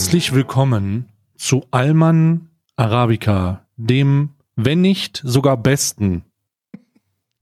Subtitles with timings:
[0.00, 6.24] Herzlich willkommen zu Alman Arabica, dem, wenn nicht sogar besten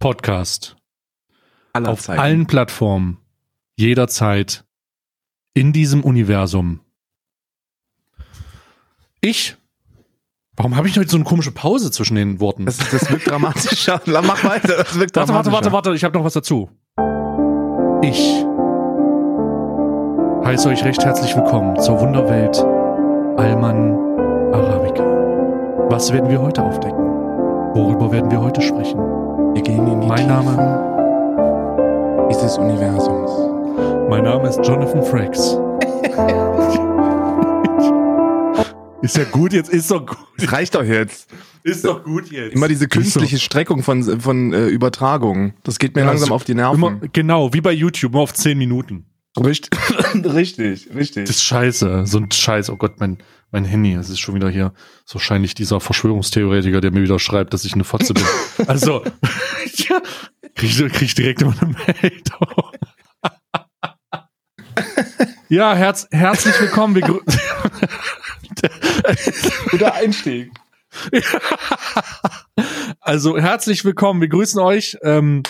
[0.00, 0.74] Podcast
[1.72, 2.20] Aller auf Zeiten.
[2.20, 3.18] allen Plattformen,
[3.76, 4.64] jederzeit
[5.54, 6.80] in diesem Universum.
[9.20, 9.56] Ich.
[10.56, 12.66] Warum habe ich heute so eine komische Pause zwischen den Worten?
[12.66, 14.02] Das, das wirkt dramatischer.
[14.06, 14.78] Mach weiter.
[14.78, 16.68] Das wirkt warte, warte, warte, warte, ich habe noch was dazu.
[18.02, 18.44] Ich
[20.48, 22.56] heiße euch recht herzlich willkommen zur Wunderwelt
[23.36, 23.92] Alman
[24.54, 25.04] Arabica.
[25.90, 26.96] Was werden wir heute aufdecken?
[27.74, 28.98] Worüber werden wir heute sprechen?
[29.52, 33.30] Wir gehen in die Mein Name, Tiefen dieses Universums.
[34.08, 35.38] mein Name ist Jonathan Frakes.
[39.02, 40.16] ist ja gut, jetzt ist doch gut.
[40.38, 41.28] Das reicht doch jetzt.
[41.62, 42.54] Ist doch gut jetzt.
[42.54, 45.52] Immer diese künstliche Streckung von, von äh, Übertragungen.
[45.62, 46.82] Das geht mir Ja, langsam so- auf die Nerven.
[46.82, 49.04] Immer, genau, wie bei YouTube, immer auf 10 Minuten.
[49.38, 49.70] Richtig,
[50.24, 51.26] richtig, richtig.
[51.26, 52.70] Das ist scheiße, so ein Scheiß.
[52.70, 53.18] Oh Gott, mein,
[53.50, 54.72] mein Handy, es ist schon wieder hier.
[55.06, 58.24] ist wahrscheinlich dieser Verschwörungstheoretiker, der mir wieder schreibt, dass ich eine Fotze bin.
[58.66, 59.04] Also,
[59.74, 60.00] ja,
[60.54, 62.48] krieg, ich- krieg direkt immer eine Meldung.
[65.50, 66.94] Ja, herz, herzlich willkommen.
[66.94, 67.00] Wir
[69.70, 70.50] Guter Einstieg.
[73.00, 74.98] Also herzlich willkommen, wir grüßen euch.
[75.02, 75.48] Ähm, äh,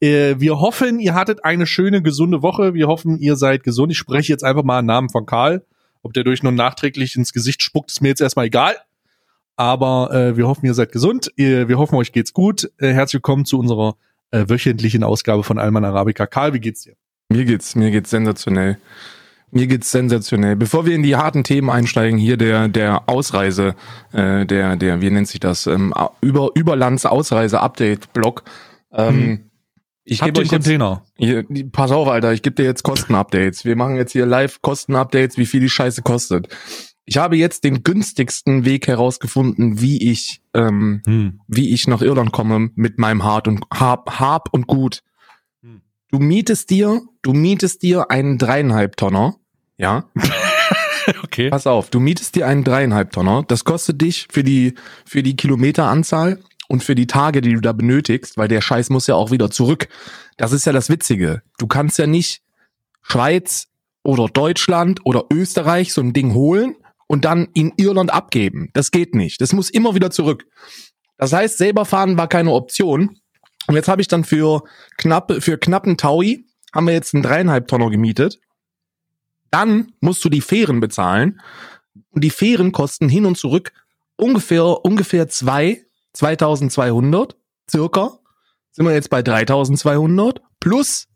[0.00, 2.74] wir hoffen, ihr hattet eine schöne, gesunde Woche.
[2.74, 3.92] Wir hoffen, ihr seid gesund.
[3.92, 5.64] Ich spreche jetzt einfach mal im Namen von Karl.
[6.02, 8.76] Ob der durch nur nachträglich ins Gesicht spuckt, ist mir jetzt erstmal egal.
[9.56, 11.32] Aber äh, wir hoffen, ihr seid gesund.
[11.36, 12.70] Wir hoffen, euch geht's gut.
[12.78, 13.96] Äh, herzlich willkommen zu unserer
[14.30, 16.26] äh, wöchentlichen Ausgabe von Alman Arabica.
[16.26, 16.94] Karl, wie geht's dir?
[17.28, 18.78] Mir geht's, mir geht's sensationell.
[19.50, 20.56] Mir geht's sensationell.
[20.56, 23.74] Bevor wir in die harten Themen einsteigen, hier der der Ausreise,
[24.12, 28.44] äh, der der wie nennt sich das ähm, über Überlands Ausreise Update Blog.
[28.92, 29.47] Ähm, Hm.
[30.10, 31.04] Ich gebe euch einen jetzt, Container?
[31.16, 33.64] hier, pass auf, Alter, ich gebe dir jetzt Kostenupdates.
[33.64, 36.48] Wir machen jetzt hier live Kostenupdates, wie viel die Scheiße kostet.
[37.04, 41.40] Ich habe jetzt den günstigsten Weg herausgefunden, wie ich ähm, Hm.
[41.46, 45.02] wie ich nach Irland komme mit meinem Hart und Hab, Hab und Gut.
[45.62, 45.82] Hm.
[46.10, 49.36] Du mietest dir, du mietest dir einen dreieinhalb Tonner,
[49.76, 50.08] ja.
[51.22, 51.48] Okay.
[51.48, 53.42] Pass auf, du mietest dir einen dreieinhalb Tonner.
[53.48, 54.74] Das kostet dich für die
[55.06, 59.06] für die Kilometeranzahl und für die Tage, die du da benötigst, weil der Scheiß muss
[59.06, 59.88] ja auch wieder zurück.
[60.36, 61.42] Das ist ja das Witzige.
[61.58, 62.42] Du kannst ja nicht
[63.02, 63.68] Schweiz
[64.04, 66.76] oder Deutschland oder Österreich so ein Ding holen
[67.06, 68.70] und dann in Irland abgeben.
[68.74, 69.40] Das geht nicht.
[69.40, 70.46] Das muss immer wieder zurück.
[71.16, 73.18] Das heißt, selber fahren war keine Option.
[73.66, 74.62] Und jetzt habe ich dann für
[74.98, 78.38] knapp für knappen Taui haben wir jetzt einen dreieinhalb Tonner gemietet.
[79.50, 81.40] Dann musst du die Fähren bezahlen.
[82.10, 83.72] Und die Fähren kosten hin und zurück
[84.16, 85.84] ungefähr, ungefähr zwei,
[86.18, 87.36] 2200,
[87.70, 88.18] circa.
[88.72, 91.06] Sind wir jetzt bei 3200 plus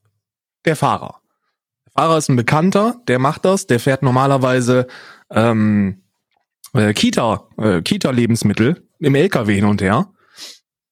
[0.65, 1.21] der Fahrer.
[1.87, 4.87] Der Fahrer ist ein Bekannter, der macht das, der fährt normalerweise
[5.31, 6.05] ähm,
[6.73, 10.13] äh, Kita, äh, Kita-Lebensmittel im LKW hin und her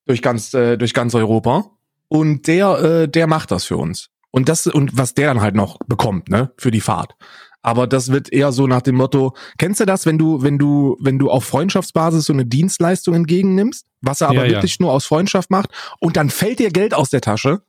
[0.06, 1.70] durch ganz, äh, durch ganz Europa.
[2.08, 4.10] Und der, äh, der macht das für uns.
[4.32, 7.14] Und das, und was der dann halt noch bekommt, ne, für die Fahrt.
[7.62, 10.96] Aber das wird eher so nach dem Motto, kennst du das, wenn du, wenn du,
[11.00, 14.50] wenn du auf Freundschaftsbasis so eine Dienstleistung entgegennimmst, was er aber Ja, ja.
[14.52, 15.70] wirklich nur aus Freundschaft macht,
[16.00, 17.60] und dann fällt dir Geld aus der Tasche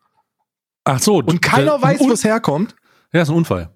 [0.85, 1.17] Ach so.
[1.17, 2.75] und keiner weiß, wo es herkommt.
[3.11, 3.69] Ja, ist ein Unfall.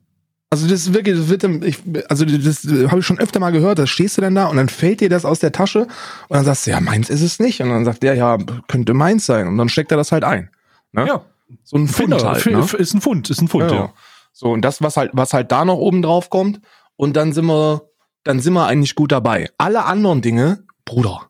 [0.49, 3.77] Also das ist wirklich, das wird, ich, also das habe ich schon öfter mal gehört,
[3.79, 5.89] da stehst du dann da und dann fällt dir das aus der Tasche und
[6.29, 7.61] dann sagst du, ja, meins ist es nicht.
[7.61, 8.37] Und dann sagt der, ja,
[8.69, 9.47] könnte meins sein.
[9.49, 10.49] Und dann steckt er das halt ein.
[10.93, 11.07] Ne?
[11.07, 11.25] Ja.
[11.63, 12.79] So ein Pfund Finder, halt, f- ne?
[12.79, 13.75] ist ein Pfund, ist ein Pfund, Ja.
[13.77, 13.93] ja.
[14.37, 16.59] So, und das, was halt, was halt da noch oben drauf kommt,
[16.97, 17.89] und dann sind wir,
[18.25, 19.49] dann sind wir eigentlich gut dabei.
[19.57, 21.29] Alle anderen Dinge, Bruder,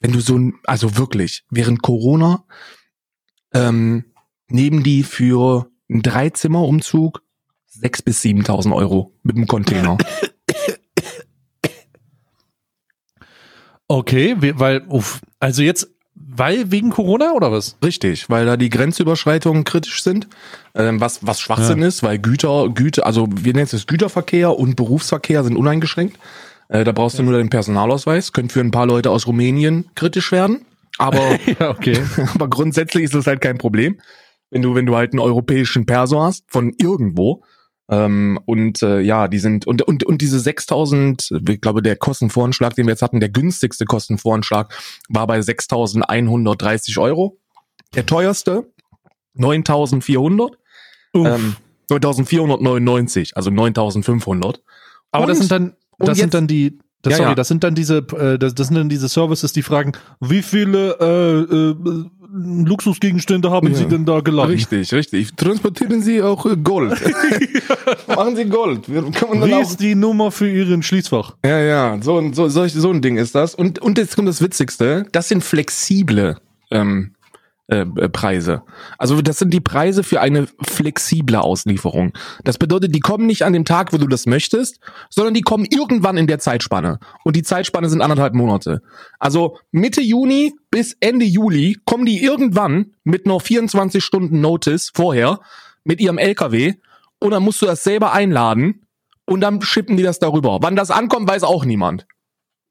[0.00, 2.44] wenn du so also wirklich, während Corona,
[3.52, 4.12] ähm,
[4.48, 7.22] nehmen die für einen Dreizimmerumzug
[7.66, 9.96] sechs bis 7.000 Euro mit dem Container.
[13.86, 15.93] Okay, we- weil, uff, also jetzt,
[16.36, 17.76] weil wegen Corona oder was?
[17.84, 20.28] Richtig, weil da die Grenzüberschreitungen kritisch sind,
[20.74, 25.44] ähm, was, was Schwachsinn ist, weil Güter, Güter, also wir nennen es Güterverkehr und Berufsverkehr
[25.44, 26.18] sind uneingeschränkt.
[26.68, 30.32] Äh, da brauchst du nur den Personalausweis, könnte für ein paar Leute aus Rumänien kritisch
[30.32, 30.64] werden,
[30.98, 32.02] aber, Ja, okay.
[32.34, 34.00] aber grundsätzlich ist das halt kein Problem,
[34.50, 37.44] wenn du, wenn du halt einen europäischen Perso hast, von irgendwo,
[37.90, 42.74] ähm, und äh, ja, die sind und und und diese 6000, ich glaube der Kostenvoranschlag,
[42.74, 44.72] den wir jetzt hatten, der günstigste Kostenvoranschlag
[45.08, 47.38] war bei 6130 Euro.
[47.94, 48.66] Der teuerste
[49.34, 50.52] 9400,
[51.12, 51.26] Uff.
[51.26, 51.56] ähm,
[51.90, 54.62] 9499, also 9500.
[55.10, 57.34] Aber das und- sind dann, das sind dann die, das, Ja, sorry, ja.
[57.34, 60.96] das sind dann diese, äh, das, das sind dann diese Services, die fragen, wie viele
[60.98, 62.04] äh, äh,
[62.36, 63.74] Luxusgegenstände haben Ja.
[63.74, 64.50] Sie denn da geladen?
[64.50, 65.34] Richtig, richtig.
[65.36, 67.00] Transportieren Sie auch äh, Gold.
[68.08, 68.88] Machen Sie Gold.
[68.88, 71.36] Wie ist die Nummer für Ihren Schließfach?
[71.44, 73.54] Ja, ja, so, ein- so, solch, so ein Ding ist das.
[73.54, 76.36] Und, und jetzt kommt das Witzigste, das sind flexible
[76.70, 77.13] ähm,
[77.66, 78.62] äh, äh, Preise.
[78.98, 82.12] Also das sind die Preise für eine flexible Auslieferung.
[82.44, 85.66] Das bedeutet, die kommen nicht an dem Tag, wo du das möchtest, sondern die kommen
[85.70, 86.98] irgendwann in der Zeitspanne.
[87.24, 88.82] Und die Zeitspanne sind anderthalb Monate.
[89.18, 95.40] Also Mitte Juni bis Ende Juli kommen die irgendwann mit noch 24 Stunden Notice vorher
[95.84, 96.74] mit ihrem LKW
[97.18, 98.86] und dann musst du das selber einladen
[99.24, 100.58] und dann schippen die das darüber.
[100.60, 102.06] Wann das ankommt, weiß auch niemand.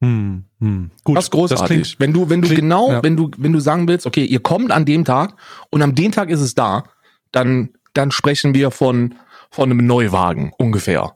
[0.03, 0.91] Hm, hm.
[1.03, 1.67] Gut, Das ist großartig.
[1.67, 3.03] klingt- wenn du, wenn du klingt- genau, ja.
[3.03, 5.35] wenn du, wenn du sagen willst, okay, ihr kommt an dem Tag
[5.69, 6.83] und am dem Tag ist es da,
[7.31, 9.15] dann, dann sprechen wir von,
[9.49, 11.15] von einem Neuwagen ungefähr.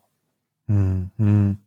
[0.67, 1.57] Hm, hm.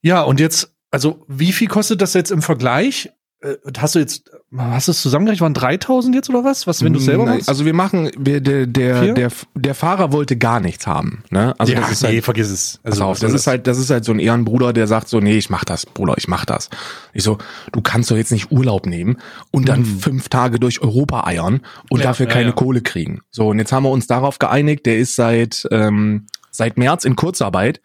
[0.00, 3.10] Ja, und jetzt, also wie viel kostet das jetzt im Vergleich?
[3.40, 6.66] Äh, Hast du jetzt, hast du es zusammengerechnet, waren 3000 jetzt oder was?
[6.66, 7.48] Was, wenn du selber machst?
[7.48, 11.22] Also wir machen, wir, der, der, der, der Fahrer wollte gar nichts haben.
[11.30, 11.54] Ne?
[11.58, 12.80] Also ja, das ist nee, halt, vergiss es.
[12.82, 15.08] Pass Also, auf, soll das ist halt, das ist halt so ein Ehrenbruder, der sagt
[15.08, 16.68] so, nee, ich mach das, Bruder, ich mach das.
[17.12, 17.38] Ich so,
[17.70, 19.18] du kannst doch jetzt nicht Urlaub nehmen
[19.52, 21.60] und dann fünf Tage durch Europa eiern
[21.90, 22.54] und Ja, dafür ja, keine ja.
[22.54, 23.20] Kohle kriegen.
[23.30, 27.14] So, und jetzt haben wir uns darauf geeinigt, der ist seit, ähm, seit März in
[27.14, 27.80] Kurzarbeit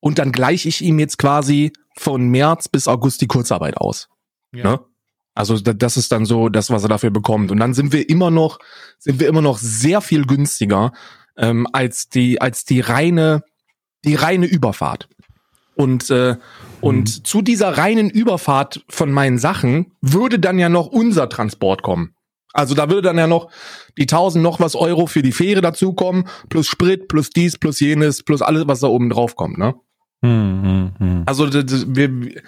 [0.00, 4.08] und dann gleiche ich ihm jetzt quasi von März bis August die Kurzarbeit aus.
[4.52, 4.64] Ja.
[4.72, 4.80] Ne?
[5.34, 7.50] Also da- das ist dann so das, was er dafür bekommt.
[7.50, 8.58] Und dann sind wir immer noch,
[8.98, 10.92] sind wir immer noch sehr viel günstiger
[11.36, 13.42] ähm, als die, als die reine,
[14.04, 15.08] die reine Überfahrt.
[15.76, 16.36] Und äh,
[16.82, 22.14] und zu dieser reinen Überfahrt von meinen Sachen würde dann ja noch unser Transport kommen.
[22.52, 23.50] Also da würde dann ja noch
[23.96, 28.24] die 1000 noch was Euro für die Fähre dazukommen, plus Sprit, plus dies, plus jenes,
[28.24, 29.74] plus alles, was da oben drauf kommt, ne?
[30.22, 31.22] Hm, hm, hm.
[31.26, 32.42] Also wir,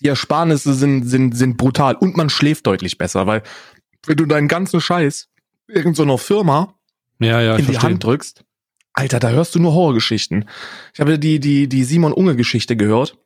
[0.00, 3.42] die Ersparnisse sind, sind, sind brutal und man schläft deutlich besser, weil
[4.06, 5.28] wenn du deinen ganzen Scheiß
[5.68, 6.74] irgend so einer Firma
[7.18, 7.82] Ja, ja, in die verstehe.
[7.82, 8.44] Hand drückst,
[8.92, 10.48] Alter, da hörst du nur Horrorgeschichten.
[10.94, 13.18] Ich habe die, die, die Simon Unge Geschichte gehört,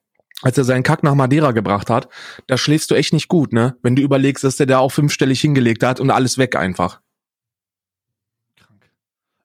[0.43, 2.09] als er seinen Kack nach Madeira gebracht hat.
[2.49, 3.77] Da schläfst du echt nicht gut, ne?
[3.83, 7.01] Wenn du überlegst, dass der da auch fünfstellig hingelegt hat und alles weg einfach.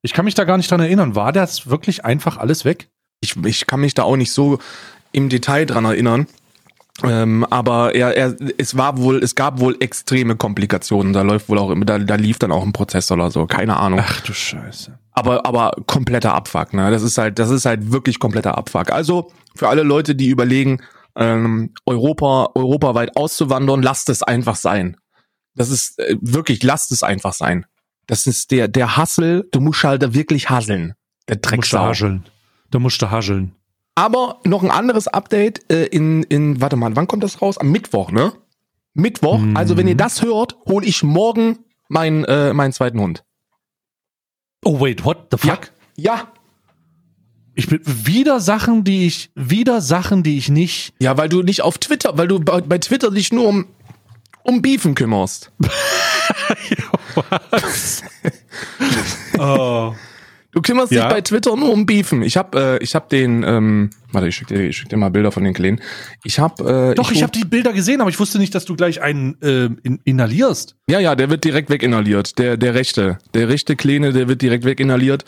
[0.02, 1.16] Ich kann mich da gar nicht dran erinnern.
[1.16, 2.90] War das wirklich einfach alles weg?
[3.26, 4.60] ich, ich kann mich da auch nicht so
[5.12, 6.28] im Detail dran erinnern.
[7.04, 11.12] Ähm, aber er, er, es war wohl, es gab wohl extreme Komplikationen.
[11.12, 14.00] Da läuft wohl auch, da, da lief dann auch ein Prozess oder so, keine Ahnung.
[14.02, 14.98] Ach du Scheiße.
[15.12, 16.92] Aber, aber kompletter Abfuck, ne?
[16.92, 18.92] Das ist halt, das ist halt wirklich kompletter Abfuck.
[18.92, 20.82] Also für alle Leute, die überlegen,
[21.18, 24.98] ähm, Europa, europaweit auszuwandern, lasst es einfach sein.
[25.56, 27.66] Das ist äh, wirklich, lasst es einfach sein.
[28.08, 30.94] Das ist der, der Hassel, du musst halt da wirklich hasseln.
[31.28, 31.80] Der Da musst du Drecksau.
[31.80, 32.26] hascheln.
[32.72, 33.56] Da musst du hascheln.
[33.96, 37.58] Aber noch ein anderes Update äh, in, in, warte mal, wann kommt das raus?
[37.58, 38.34] Am Mittwoch, ne?
[38.94, 39.40] Mittwoch.
[39.40, 39.56] Mhm.
[39.56, 43.24] Also wenn ihr das hört, hole ich morgen meinen, äh, meinen zweiten Hund.
[44.64, 45.72] Oh, wait, what the fuck?
[45.96, 46.32] Ja.
[47.54, 50.94] Ich bin wieder Sachen, die ich, wieder Sachen, die ich nicht.
[51.00, 53.66] Ja, weil du nicht auf Twitter, weil du bei, bei Twitter dich nur um,
[54.44, 55.52] um Beefen kümmerst.
[59.38, 59.94] Oh.
[60.56, 61.04] Du kümmerst Ja.
[61.08, 62.22] dich bei Twitter nur um Beefen.
[62.22, 65.10] Ich hab, äh, ich hab den, ähm, warte, ich schick dir, ich schick dir mal
[65.10, 65.82] Bilder von den Kleinen.
[66.24, 68.74] Ich hab, äh, Doch, ich, habe die Bilder gesehen, aber ich wusste nicht, dass du
[68.78, 70.78] gleich einen äh, in, inhalierst.
[70.90, 72.40] Ja, ja, der wird direkt weginhaliert.
[72.40, 73.18] Der, der rechte.
[73.34, 75.26] Der rechte Kleine, der wird direkt weginhaliert.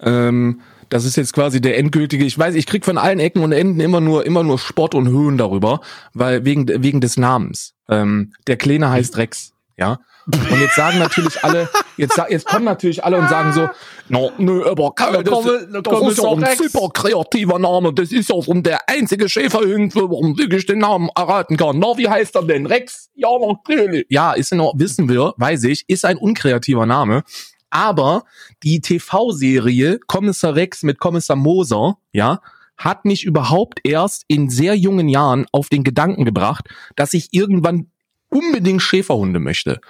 [0.00, 2.24] Ähm, das ist jetzt quasi der endgültige.
[2.24, 5.08] Ich weiß, ich krieg von allen Ecken und Enden immer nur, immer nur Spott und
[5.08, 5.82] Höhen darüber,
[6.14, 7.74] weil wegen, wegen des Namens.
[7.90, 9.98] Ähm, der Kleine heißt Rex, ja.
[10.34, 13.68] Und jetzt sagen natürlich alle, jetzt, jetzt kommen natürlich alle und sagen so,
[14.08, 17.92] no, nö, aber Da das, das komme ist ja ein super kreativer Name.
[17.92, 21.78] Das ist ja schon der einzige Schäferhund, warum ich den Namen erraten kann.
[21.78, 22.66] Na, wie heißt er denn?
[22.66, 23.10] Rex?
[23.14, 24.06] Ja, natürlich.
[24.08, 27.22] Ja, ist in Ordnung, wissen wir, weiß ich, ist ein unkreativer Name.
[27.70, 28.24] Aber
[28.62, 32.40] die TV-Serie Kommissar Rex mit Kommissar Moser, ja,
[32.76, 37.90] hat mich überhaupt erst in sehr jungen Jahren auf den Gedanken gebracht, dass ich irgendwann
[38.30, 39.80] unbedingt Schäferhunde möchte.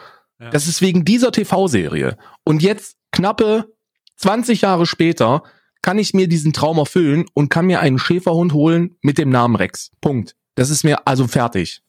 [0.40, 0.50] Ja.
[0.50, 2.16] Das ist wegen dieser TV-Serie.
[2.44, 3.73] Und jetzt knappe
[4.16, 5.42] 20 Jahre später
[5.82, 9.56] kann ich mir diesen Traum erfüllen und kann mir einen Schäferhund holen mit dem Namen
[9.56, 9.90] Rex.
[10.00, 10.37] Punkt.
[10.54, 11.82] Das ist mir also fertig.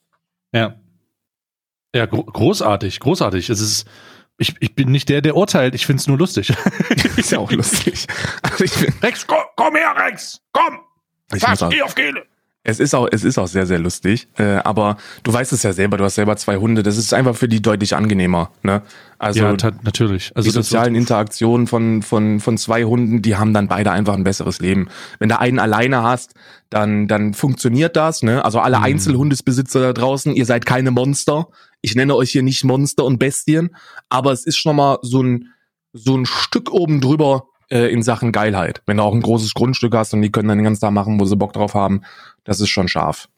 [0.54, 0.76] Ja.
[1.94, 3.50] Ja, gro großartig, großartig.
[3.50, 3.86] Es ist,
[4.38, 6.54] ich, ich bin nicht der, der urteilt, ich find's nur lustig.
[7.18, 8.08] Ist ja auch lustig.
[8.42, 10.42] Also ich bin, Rex, komm, komm her, Rex!
[10.54, 10.80] Komm!
[11.34, 12.26] ich muss auch, geh auf Kehle!
[12.64, 14.28] Es ist auch, es ist auch sehr, sehr lustig.
[14.38, 16.84] Äh, aber du weißt es ja selber, du hast selber zwei Hunde.
[16.84, 18.52] Das ist einfach für die deutlich angenehmer.
[18.62, 18.84] Ne?
[19.18, 20.32] Also ja, natürlich.
[20.36, 24.24] Also die sozialen Interaktionen von, von, von zwei Hunden, die haben dann beide einfach ein
[24.24, 24.90] besseres Leben.
[25.18, 26.36] Wenn du einen alleine hast,
[26.70, 28.46] dann, dann funktioniert das, ne?
[28.46, 28.84] Also alle Mhm.
[28.84, 31.48] Einzelhundesbesitzer da draußen, ihr seid keine Monster.
[31.82, 33.76] Ich nenne euch hier nicht Monster und Bestien,
[34.10, 35.48] aber es ist schon mal so ein,
[35.94, 38.82] so ein Stück oben drüber äh, in Sachen Geilheit.
[38.86, 41.20] Wenn du auch ein großes Grundstück hast und die können dann den ganzen Tag machen,
[41.20, 42.02] wo sie Bock drauf haben,
[42.44, 43.30] das ist schon scharf.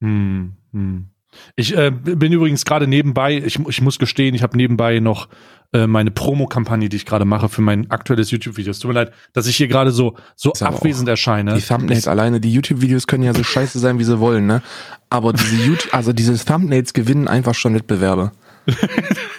[0.00, 1.08] Hm, hm.
[1.54, 5.28] Ich äh, bin übrigens gerade nebenbei, ich, ich muss gestehen, ich habe nebenbei noch
[5.72, 8.70] äh, meine Promo-Kampagne, die ich gerade mache für mein aktuelles YouTube-Video.
[8.70, 11.54] Es tut mir leid, dass ich hier gerade so, so abwesend erscheine.
[11.54, 14.62] Die Thumbnails alleine, die YouTube-Videos können ja so scheiße sein, wie sie wollen, ne?
[15.10, 18.32] Aber diese YouTube, also diese Thumbnails gewinnen einfach schon Wettbewerbe.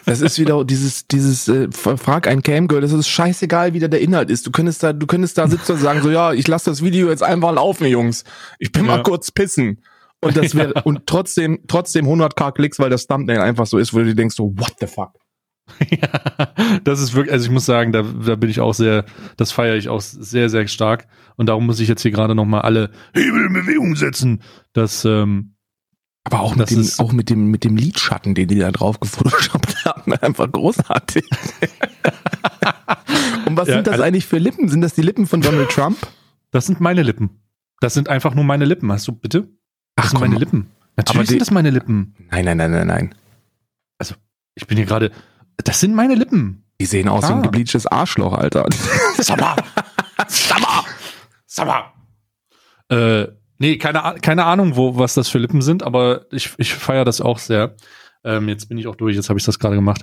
[0.06, 4.00] Das ist wieder dieses, dieses, äh, frag ein Camgirl, das ist scheißegal, wie da der
[4.02, 4.48] Inhalt ist.
[4.48, 7.10] Du könntest da, du könntest da sitzen und sagen, so, ja, ich lasse das Video
[7.10, 8.24] jetzt einfach laufen, Jungs.
[8.60, 8.98] Ich bin Ja.
[8.98, 9.82] mal kurz pissen.
[10.22, 14.00] Und das wäre, und trotzdem, trotzdem 100k Klicks, weil das Thumbnail einfach so ist, wo
[14.00, 15.12] du dir denkst, so, what the fuck?
[15.90, 19.04] ja, das ist wirklich, also ich muss sagen, da, da bin ich auch sehr,
[19.36, 21.08] das feiere ich auch sehr, sehr stark.
[21.36, 24.42] Und darum muss ich jetzt hier gerade nochmal alle Hebel in Bewegung setzen.
[24.72, 25.56] Das, ähm,
[26.28, 29.86] Aber auch mit dem, auch mit dem, mit dem Lidschatten, den die da drauf gefotoshoppt
[29.86, 31.24] haben, einfach großartig.
[33.46, 34.68] Und was Ja, sind das also- eigentlich für Lippen?
[34.70, 35.98] Sind das die Lippen von Donald Trump?
[36.52, 37.30] das sind meine Lippen.
[37.82, 38.92] Das sind einfach nur meine Lippen.
[38.92, 39.48] Hast du bitte?
[39.96, 40.30] Das Ach sind komm.
[40.30, 40.62] meine Lippen.
[40.62, 42.16] Aber Natürlich die- sind das meine Lippen.
[42.32, 43.16] Nein, nein, nein, nein, nein.
[44.56, 45.12] Ich bin hier gerade,
[45.58, 46.64] das sind meine Lippen.
[46.82, 47.44] Die sehen aus wie ein Ah.
[47.44, 48.66] gebleachtes Arschloch, Alter.
[49.20, 49.56] Summer!
[50.28, 50.84] Summer!
[51.46, 51.94] Summer!
[52.90, 53.28] Äh,
[53.60, 57.22] nee, keine, keine Ahnung, wo, was das für Lippen sind, aber ich, ich feiere das
[57.22, 57.76] auch sehr.
[58.24, 60.02] Ähm, jetzt bin ich auch durch, jetzt habe ich das gerade gemacht.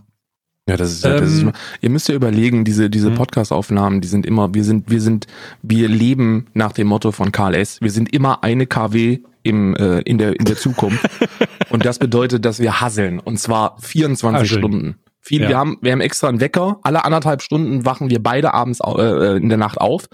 [0.69, 3.17] Ja, das ist, ja, das ist Ähm, ihr müsst ja überlegen, diese, diese Mhm.
[3.17, 5.27] Podcast-Aufnahmen, die sind immer, wir sind, wir sind,
[5.63, 7.81] wir leben nach dem Motto von Karl S.
[7.83, 11.05] Wir sind immer eine KW im, äh, in der, in der Zukunft.
[11.71, 13.21] und das bedeutet, dass wir hasseln.
[13.21, 14.59] Und zwar 24 Hasseln.
[14.59, 14.95] Stunden.
[15.21, 15.49] Viel, Ja.
[15.51, 16.79] wir haben, wir haben extra einen Wecker.
[16.83, 20.07] Alle anderthalb Stunden wachen wir beide abends äh, in der Nacht auf,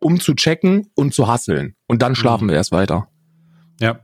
[0.00, 1.76] um zu checken und zu hasseln.
[1.94, 3.06] Und dann schlafen wir erst weiter.
[3.80, 4.00] Ja.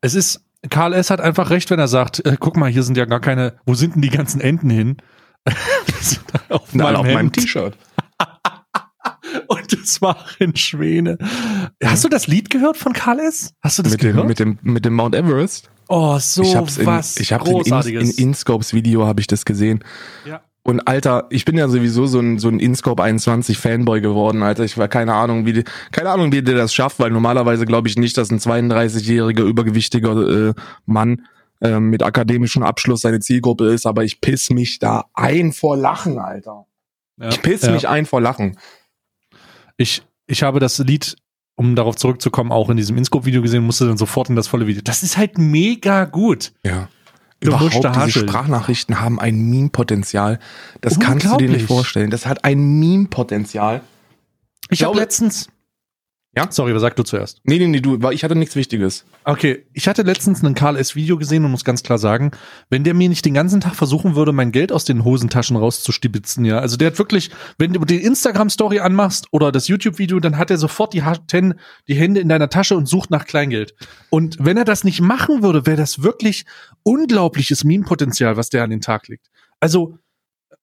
[0.00, 1.10] Es ist, Karl S.
[1.10, 3.74] hat einfach recht, wenn er sagt, äh, guck mal, hier sind ja gar keine, wo
[3.74, 4.96] sind denn die ganzen Enten hin?
[6.48, 7.30] Auf Na, meinem auf meinem.
[7.32, 7.76] T-Shirt.
[9.48, 11.18] Und das waren Schwäne.
[11.82, 13.52] Hast du das Lied gehört von Karl S?
[13.60, 14.24] Hast du das Mit gehört?
[14.24, 15.68] dem, mit dem, mit dem Mount Everest.
[15.88, 19.26] oh, so ich hab's in, was ich hab's in, in, in InScopes Video habe ich
[19.26, 19.84] das gesehen.
[20.24, 20.40] ja.
[20.66, 24.64] Und Alter, ich bin ja sowieso so ein, so ein InScope 21 Fanboy geworden, Alter.
[24.64, 27.88] Ich war keine Ahnung, wie die, keine Ahnung, wie der das schafft, weil normalerweise glaube
[27.88, 30.54] ich nicht, dass ein 32-jähriger übergewichtiger äh,
[30.86, 31.26] Mann
[31.60, 36.18] äh, mit akademischem Abschluss seine Zielgruppe ist, aber ich piss mich da ein vor Lachen,
[36.18, 36.64] Alter.
[37.18, 37.28] Ja.
[37.28, 37.70] Ich piss ja.
[37.70, 38.58] mich ein vor Lachen.
[39.76, 41.16] Ich, ich habe das Lied,
[41.56, 44.80] um darauf zurückzukommen, auch in diesem Inscope-Video gesehen, musste dann sofort in das volle Video.
[44.82, 46.54] Das ist halt mega gut.
[46.64, 46.88] Ja.
[47.48, 48.22] Überhaupt diese Haschel.
[48.28, 50.38] Sprachnachrichten haben ein Meme-Potenzial.
[50.80, 52.10] Das kannst du dir nicht vorstellen.
[52.10, 53.80] Das hat ein Meme-Potenzial.
[54.70, 55.48] Ich habe glaube- letztens.
[56.36, 56.50] Ja?
[56.50, 57.40] Sorry, was sag du zuerst?
[57.44, 59.04] Nee, nee, nee, du, ich hatte nichts Wichtiges.
[59.24, 60.96] Okay, ich hatte letztens ein Karl S.
[60.96, 62.32] Video gesehen und muss ganz klar sagen,
[62.70, 66.44] wenn der mir nicht den ganzen Tag versuchen würde, mein Geld aus den Hosentaschen rauszustibitzen,
[66.44, 70.50] ja, also der hat wirklich, wenn du die Instagram-Story anmachst oder das YouTube-Video, dann hat
[70.50, 71.54] er sofort die, Ten,
[71.86, 73.74] die Hände in deiner Tasche und sucht nach Kleingeld.
[74.10, 76.44] Und wenn er das nicht machen würde, wäre das wirklich
[76.82, 79.28] unglaubliches Meme-Potenzial, was der an den Tag legt.
[79.60, 79.98] Also,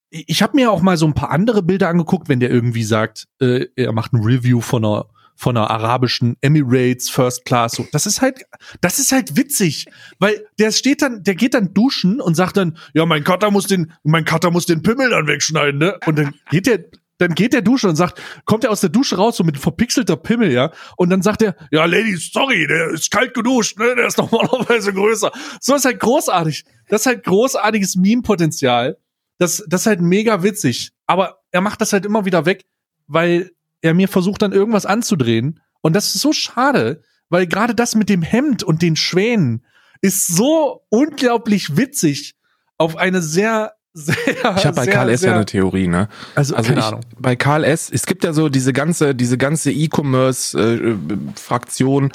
[0.09, 2.83] ich ich habe mir auch mal so ein paar andere Bilder angeguckt, wenn der irgendwie
[2.83, 7.73] sagt, äh, er macht ein Review von einer von einer arabischen Emirates First Class.
[7.73, 8.45] So, das ist halt,
[8.81, 9.85] das ist halt witzig,
[10.19, 13.67] weil der steht dann, der geht dann duschen und sagt dann, ja, mein Cutter muss
[13.67, 15.97] den, mein Cutter muss den Pimmel dann wegschneiden, ne?
[16.05, 16.85] Und dann geht der,
[17.21, 20.17] dann geht der duschen und sagt, kommt er aus der Dusche raus so mit verpixelter
[20.17, 20.71] Pimmel, ja?
[20.97, 23.95] Und dann sagt er, ja, Ladies, sorry, der ist kalt geduscht, ne?
[23.95, 25.31] Der ist normalerweise größer.
[25.59, 26.65] So ist halt großartig.
[26.87, 28.97] Das ist halt großartiges Meme-Potenzial.
[29.37, 30.91] Das, das ist halt mega witzig.
[31.05, 32.65] Aber er macht das halt immer wieder weg,
[33.07, 35.59] weil er mir versucht dann irgendwas anzudrehen.
[35.81, 39.65] Und das ist so schade, weil gerade das mit dem Hemd und den Schwänen
[40.01, 42.35] ist so unglaublich witzig
[42.77, 44.15] auf eine sehr, sehr.
[44.27, 45.21] Ich habe bei sehr, Karl S.
[45.21, 46.09] ja eine Theorie, ne?
[46.35, 47.01] Also, Also keine ich, Ahnung.
[47.19, 47.89] bei Karl S.
[47.91, 52.11] Es gibt ja so diese ganze, diese ganze E-Commerce-Fraktion,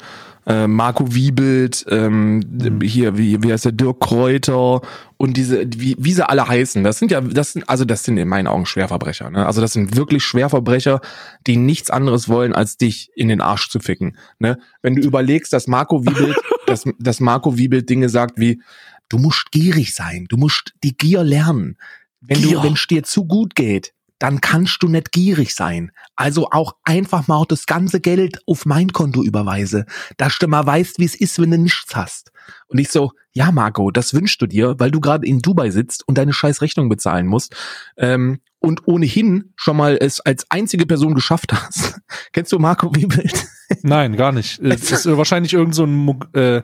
[0.47, 2.81] äh, Marco Wiebelt, ähm, Mhm.
[2.81, 4.81] hier, wie, wie heißt der, Dirk Kräuter
[5.17, 6.83] und diese, wie, wie sie alle heißen.
[6.83, 9.45] Das sind ja, das sind, also das sind in meinen Augen Schwerverbrecher, ne?
[9.45, 11.01] Also das sind wirklich Schwerverbrecher,
[11.47, 14.57] die nichts anderes wollen, als dich in den Arsch zu ficken, ne?
[14.81, 18.61] Wenn du überlegst, dass Marco Wiebelt, dass, dass Marco Wiebelt Dinge sagt wie,
[19.09, 21.77] du musst gierig sein, du musst die Gier lernen.
[22.21, 22.57] Wenn Gier.
[22.57, 25.91] du, wenn es dir zu gut geht, dann kannst du nicht gierig sein.
[26.15, 29.85] Also auch einfach mal auch das ganze Geld auf mein Konto überweise,
[30.17, 32.31] dass du mal weißt, wie es ist, wenn du nichts hast.
[32.67, 36.07] Und ich so, ja, Marco, das wünschst du dir, weil du gerade in Dubai sitzt
[36.07, 37.55] und deine scheiß Rechnung bezahlen musst.
[37.97, 41.99] Ähm, und ohnehin schon mal es als einzige Person geschafft hast.
[42.33, 43.45] Kennst du Marco Wiebelt?
[43.83, 44.59] Nein, gar nicht.
[44.59, 46.63] Es ist wahrscheinlich irgend so ein, äh,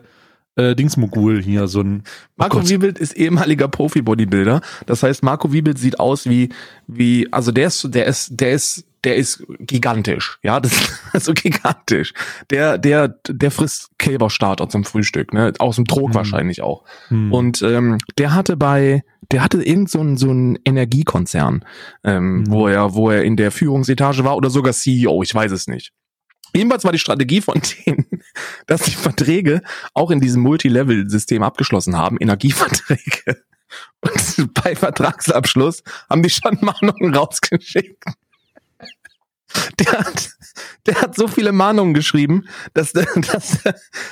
[0.55, 2.03] äh, Dingsmogul hier, so ein
[2.35, 2.69] Marco Gott.
[2.69, 4.61] Wiebelt ist ehemaliger Profi-Bodybuilder.
[4.85, 6.49] Das heißt, Marco Wiebelt sieht aus wie,
[6.87, 10.39] wie, also der ist, der ist, der ist, der ist gigantisch.
[10.43, 12.13] Ja, das ist also gigantisch.
[12.49, 15.51] Der, der, der frisst Kälberstarter zum Frühstück, ne?
[15.59, 16.13] Aus dem Trog Mhm.
[16.15, 16.83] wahrscheinlich auch.
[17.09, 17.33] Hm.
[17.33, 21.65] Und ähm, der hatte bei, der hatte irgend so ein, so ein Energiekonzern,
[22.03, 22.51] ähm, Mhm.
[22.51, 25.91] wo er, wo er in der Führungsetage war oder sogar CEO, ich weiß es nicht.
[26.55, 28.23] Jedenfalls war die Strategie von denen,
[28.67, 29.61] dass die Verträge
[29.93, 33.43] auch in diesem Multilevel-System abgeschlossen haben, Energieverträge.
[34.01, 38.03] Und bei Vertragsabschluss haben die schon Mahnungen rausgeschickt.
[39.79, 40.29] Der hat,
[40.85, 43.63] der hat so viele Mahnungen geschrieben, dass, dass,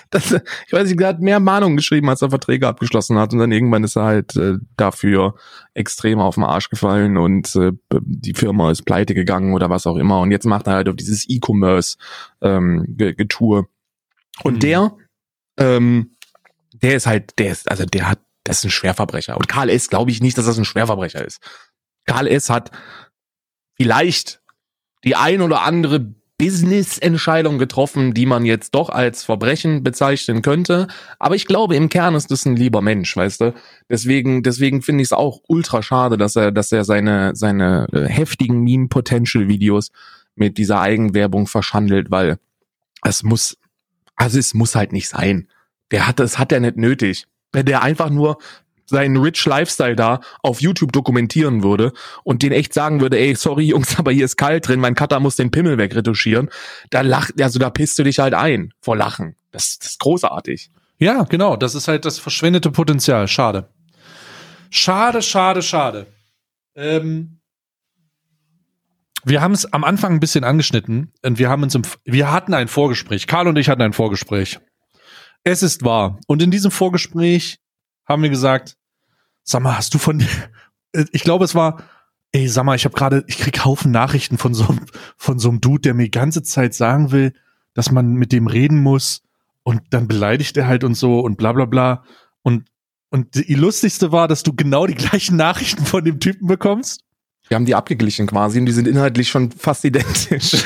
[0.10, 3.34] dass ich weiß nicht, der hat mehr Mahnungen geschrieben, als er Verträge abgeschlossen hat.
[3.34, 5.36] Und dann irgendwann ist er halt äh, dafür
[5.74, 7.72] extrem auf den Arsch gefallen und äh,
[8.02, 10.20] die Firma ist pleite gegangen oder was auch immer.
[10.20, 11.98] Und jetzt macht er halt auf dieses E-Commerce
[12.42, 12.86] ähm.
[14.44, 14.60] Und Mhm.
[14.60, 14.98] der,
[15.58, 16.12] ähm,
[16.74, 19.36] der ist halt, der ist, also der hat, das ist ein Schwerverbrecher.
[19.38, 19.90] Und Karl S.
[19.90, 21.40] glaube ich nicht, dass das ein Schwerverbrecher ist.
[22.06, 22.50] Karl S.
[22.50, 22.72] hat
[23.76, 24.41] vielleicht
[25.04, 30.88] die ein oder andere Business-Entscheidung getroffen, die man jetzt doch als Verbrechen bezeichnen könnte.
[31.20, 33.54] Aber ich glaube, im Kern ist das ein lieber Mensch, weißt du?
[33.90, 38.08] Deswegen, deswegen finde ich es auch ultra schade, dass er, dass er seine, seine äh,
[38.08, 39.92] heftigen Meme-Potential-Videos
[40.34, 42.40] mit dieser Eigenwerbung verschandelt, weil
[43.04, 43.56] es muss,
[44.16, 45.48] also es muss halt nicht sein.
[45.92, 47.28] Der hat, das hat er nicht nötig.
[47.52, 48.40] Wenn der einfach nur
[48.92, 51.92] seinen Rich Lifestyle da auf YouTube dokumentieren würde
[52.24, 55.20] und den echt sagen würde, ey, sorry Jungs, aber hier ist kalt drin, mein Cutter
[55.20, 56.50] muss den Pimmel wegretuschieren,
[56.92, 59.36] da lacht, also da pisst du dich halt ein vor Lachen.
[59.52, 60.70] Das, das ist großartig.
[60.98, 61.56] Ja, genau.
[61.56, 63.28] Das ist halt das verschwendete Potenzial.
[63.28, 63.68] Schade.
[64.70, 66.06] Schade, schade, schade.
[66.76, 67.40] Ähm,
[69.24, 72.54] wir haben es am Anfang ein bisschen angeschnitten und wir haben uns im, wir hatten
[72.54, 73.28] ein Vorgespräch.
[73.28, 74.60] Karl und ich hatten ein Vorgespräch.
[75.44, 76.20] Es ist wahr.
[76.28, 77.58] Und in diesem Vorgespräch
[78.08, 78.78] haben wir gesagt,
[79.44, 80.24] sag mal, hast du von,
[81.12, 81.84] ich glaube, es war,
[82.32, 84.86] ey, sag mal, ich habe gerade, ich krieg Haufen Nachrichten von so, einem-
[85.18, 87.34] von so einem Dude, der mir die ganze Zeit sagen will,
[87.74, 89.22] dass man mit dem reden muss
[89.64, 92.04] und dann beleidigt er halt und so und bla bla bla.
[92.42, 92.68] Und,
[93.10, 97.02] und die lustigste war, dass du genau die gleichen Nachrichten von dem Typen bekommst.
[97.48, 100.54] Wir haben die abgeglichen quasi und die sind inhaltlich schon fast identisch.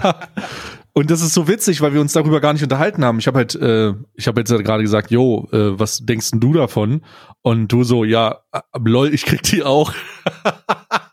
[0.98, 3.20] Und das ist so witzig, weil wir uns darüber gar nicht unterhalten haben.
[3.20, 6.52] Ich habe halt, äh, ich habe jetzt gerade gesagt, jo, äh, was denkst denn du
[6.52, 7.02] davon?
[7.40, 9.94] Und du so, ja, äh, lol, ich krieg die auch.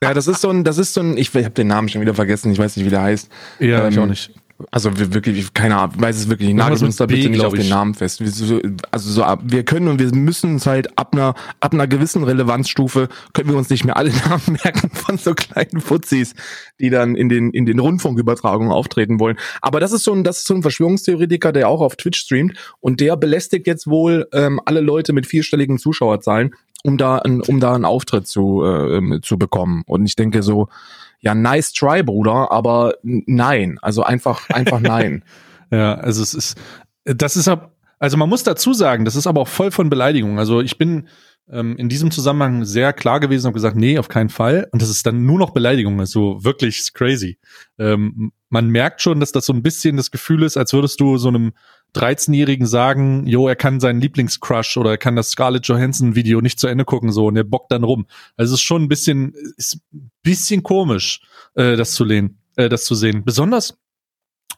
[0.02, 2.16] ja, das ist so ein, das ist so ein, ich habe den Namen schon wieder
[2.16, 3.30] vergessen, ich weiß nicht, wie der heißt.
[3.60, 4.32] Ja, ich Ähm, auch nicht.
[4.72, 6.58] Also wir wirklich, keine Ahnung, weiß es wirklich nicht.
[6.58, 7.68] Nagelt uns da B, bitte nicht auf den.
[7.68, 8.24] Namen fest.
[8.90, 12.24] Also so, ab- wir können und wir müssen uns halt ab einer, ab einer gewissen
[12.24, 16.36] Relevanzstufe können wir uns nicht mehr alle Namen merken von so kleinen Fuzis,
[16.80, 19.38] die dann in den, in den Rundfunkübertragungen auftreten wollen.
[19.62, 22.54] Aber das ist so ein, das ist so ein Verschwörungstheoretiker, der auch auf Twitch streamt
[22.80, 27.60] und der belästigt jetzt wohl ähm, alle Leute mit vierstelligen Zuschauerzahlen, um da, ein, um
[27.60, 29.84] da einen Auftritt zu, äh, ähm, zu bekommen.
[29.86, 30.70] Und ich denke so,
[31.20, 33.78] ja, nice try, Bruder, aber nein.
[33.82, 35.24] Also einfach, einfach nein.
[35.72, 36.58] Ja, also es ist,
[37.04, 40.38] das ist ab, also man muss dazu sagen, das ist aber auch voll von Beleidigung.
[40.40, 41.08] Also ich bin
[41.50, 44.68] ähm, in diesem Zusammenhang sehr klar gewesen und gesagt, nee, auf keinen Fall.
[44.72, 47.38] Und das ist dann nur noch Beleidigung, also wirklich ist crazy.
[47.78, 51.18] Ähm, man merkt schon, dass das so ein bisschen das Gefühl ist, als würdest du
[51.18, 51.54] so einem
[51.96, 56.60] 13-Jährigen sagen, jo, er kann seinen Lieblingscrush oder er kann das Scarlett Johansson Video nicht
[56.60, 58.06] zu Ende gucken, so, und er bockt dann rum.
[58.38, 61.22] Also es ist schon ein bisschen, ist ein bisschen komisch,
[61.56, 63.24] äh, das zu lehnen, äh, das zu sehen.
[63.24, 63.78] Besonders,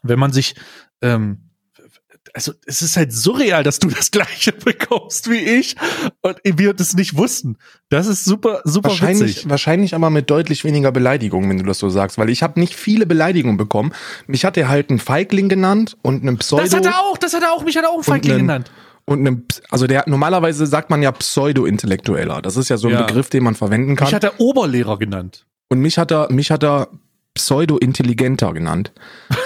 [0.02, 0.54] wenn man sich,
[1.00, 1.47] ähm,
[2.34, 5.76] also es ist halt surreal, dass du das gleiche bekommst wie ich
[6.22, 7.56] und wir das nicht wussten.
[7.88, 9.50] Das ist super, super Wahrscheinlich, witzig.
[9.50, 12.74] wahrscheinlich aber mit deutlich weniger Beleidigungen, wenn du das so sagst, weil ich habe nicht
[12.74, 13.92] viele Beleidigungen bekommen.
[14.26, 17.34] Mich hat er halt einen Feigling genannt und einen Pseudo Das hat er auch, das
[17.34, 18.70] hat er auch, mich hat er auch Feigling einen- genannt.
[19.06, 22.42] und einen, also der normalerweise sagt man ja Pseudo-Intellektueller.
[22.42, 23.02] Das ist ja so ein Ja.
[23.02, 24.06] Begriff, den man verwenden kann.
[24.06, 25.46] Mich hat er Oberlehrer genannt.
[25.70, 26.88] Und mich hat er, mich hat er
[27.38, 28.92] pseudo-intelligenter genannt.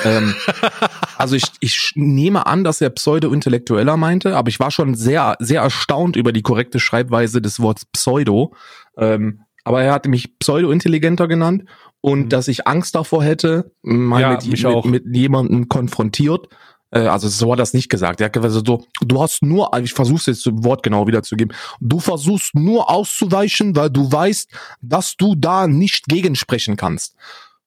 [0.04, 0.34] ähm,
[1.18, 5.62] also ich, ich nehme an, dass er pseudo-intellektueller meinte, aber ich war schon sehr, sehr
[5.62, 8.54] erstaunt über die korrekte Schreibweise des Wortes pseudo.
[8.96, 11.64] Ähm, aber er hat mich pseudo-intelligenter genannt
[12.00, 12.28] und Mhm.
[12.30, 14.84] dass ich Angst davor hätte, mal Ja, mit, mich mit, auch.
[14.84, 16.48] mit jemandem konfrontiert.
[16.90, 18.20] Äh, Also so hat er das nicht gesagt.
[18.20, 22.00] Er hat gesagt so, du hast nur, ich versuche jetzt das Wort genau wiederzugeben, du
[22.00, 24.50] versuchst nur auszuweichen, weil du weißt,
[24.82, 27.14] dass du da nicht gegensprechen kannst.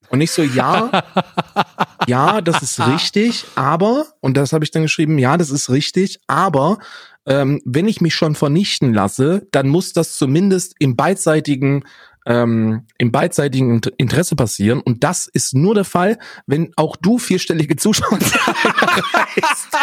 [0.10, 1.04] Und ich so, ja,
[2.08, 6.20] ja, das ist richtig, aber, und das habe ich dann geschrieben, ja, das ist richtig,
[6.28, 6.78] aber
[7.26, 11.84] ähm, wenn ich mich schon vernichten lasse, dann muss das zumindest im beidseitigen
[12.28, 14.82] ähm, im beidseitigen Int- Interesse passieren.
[14.82, 19.68] Und das ist nur der Fall, wenn auch du vierstellige Zuschauerzahlen erreichst.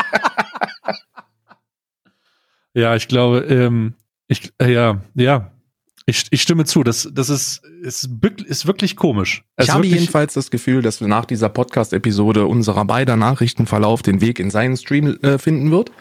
[2.74, 3.94] Ja, ich glaube, ähm,
[4.28, 5.52] ich, äh, ja, ja.
[6.06, 8.08] Ich, ich stimme zu, das, das ist, ist,
[8.46, 9.44] ist wirklich komisch.
[9.56, 14.20] Ich Es habe wirklich, jedenfalls das Gefühl, dass nach dieser Podcast-Episode unserer beider Nachrichtenverlauf den
[14.20, 15.92] Weg in seinen Stream äh, finden wird.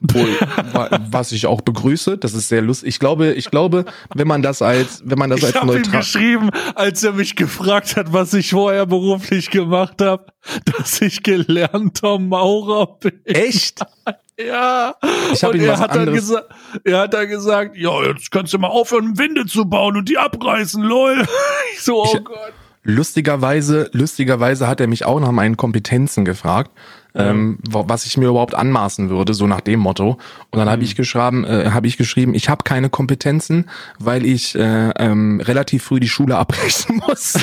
[0.00, 0.28] Wohl,
[0.72, 2.18] wa- was ich auch begrüße.
[2.18, 2.88] Das ist sehr lustig.
[2.90, 5.78] Ich glaube, ich glaube, wenn man das als, wenn man das Ich als habe ihm
[5.82, 10.26] neutral, geschrieben, als er mich gefragt hat, was ich vorher beruflich gemacht habe,
[10.66, 13.24] dass ich gelernter Maurer bin.
[13.24, 13.80] echt?
[14.38, 14.94] Ja.
[15.32, 16.44] Ich und er hat dann gesagt,
[16.84, 20.18] er hat dann gesagt, ja, jetzt kannst du mal aufhören, Winde zu bauen und die
[20.18, 21.24] abreißen, lol.
[21.72, 22.52] Ich so, oh Ich- Gott.
[22.82, 26.70] Lustigerweise, lustigerweise hat er mich auch nach meinen Kompetenzen gefragt,
[27.16, 30.18] ähm, wa- was ich mir überhaupt anmaßen würde, so nach dem Motto.
[30.50, 34.54] Und dann habe ich geschrieben, äh, habe ich geschrieben, ich habe keine Kompetenzen, weil ich
[34.54, 37.34] äh, ähm, relativ früh die Schule abbrechen muss.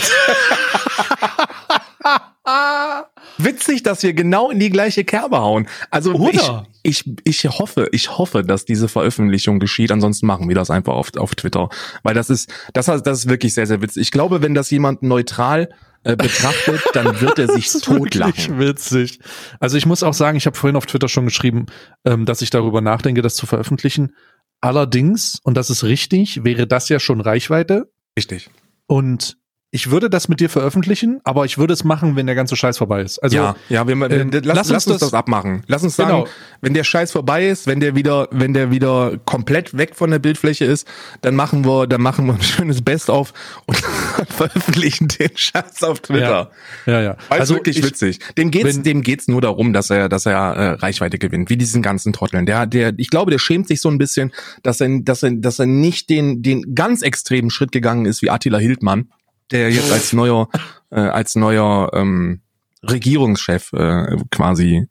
[3.38, 5.68] Witzig, dass wir genau in die gleiche Kerbe hauen.
[5.90, 6.68] Also Oder?
[6.84, 9.92] ich, ich, ich hoffe, ich hoffe, dass diese Veröffentlichung geschieht.
[9.92, 11.70] Ansonsten machen wir das einfach auf, auf Twitter,
[12.04, 14.02] weil das ist, das, das ist wirklich sehr, sehr witzig.
[14.04, 15.70] Ich glaube, wenn das jemand neutral
[16.04, 18.60] äh, betrachtet, dann wird er sich totlachen.
[18.60, 19.20] witzig.
[19.60, 21.66] Also ich muss auch sagen, ich habe vorhin auf Twitter schon geschrieben,
[22.06, 24.16] ähm, dass ich darüber nachdenke, das zu veröffentlichen.
[24.62, 27.92] Allerdings, und das ist richtig, wäre das ja schon Reichweite.
[28.18, 28.50] Richtig.
[28.88, 29.38] Und
[29.76, 32.78] ich würde das mit dir veröffentlichen, aber ich würde es machen, wenn der ganze Scheiß
[32.78, 33.18] vorbei ist.
[33.24, 35.64] Also ja, ja, wir, ähm, lass, lass lass, uns das, das- abmachen.
[35.68, 36.28] Lass uns sagen, Genau.
[36.62, 40.20] wenn der Scheiß vorbei ist, wenn der wieder, wenn der wieder komplett weg von der
[40.20, 40.88] Bildfläche ist,
[41.22, 43.34] dann machen wir, dann machen wir ein schönes Best-of
[43.66, 43.78] und
[44.30, 46.52] veröffentlichen den Scheiß auf Twitter.
[46.86, 47.18] ja, ja.
[47.30, 48.20] Weil Also wirklich ich, witzig.
[48.38, 51.58] Dem geht's, wenn- dem geht's nur darum, dass er, dass er äh, Reichweite gewinnt, wie
[51.58, 52.46] diesen ganzen Trotteln.
[52.46, 54.32] Der, der, ich glaube, der schämt sich so ein bisschen,
[54.62, 58.30] dass er, dass er, dass er nicht den, den ganz extremen Schritt gegangen ist wie
[58.30, 59.10] Attila Hildmann,
[59.54, 60.50] der jetzt als neuer,
[60.92, 62.42] äh, als neuer ähm,
[62.84, 64.88] Regierungschef äh, quasi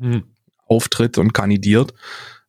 [0.00, 0.24] Hm.
[0.66, 1.92] auftritt und kandidiert.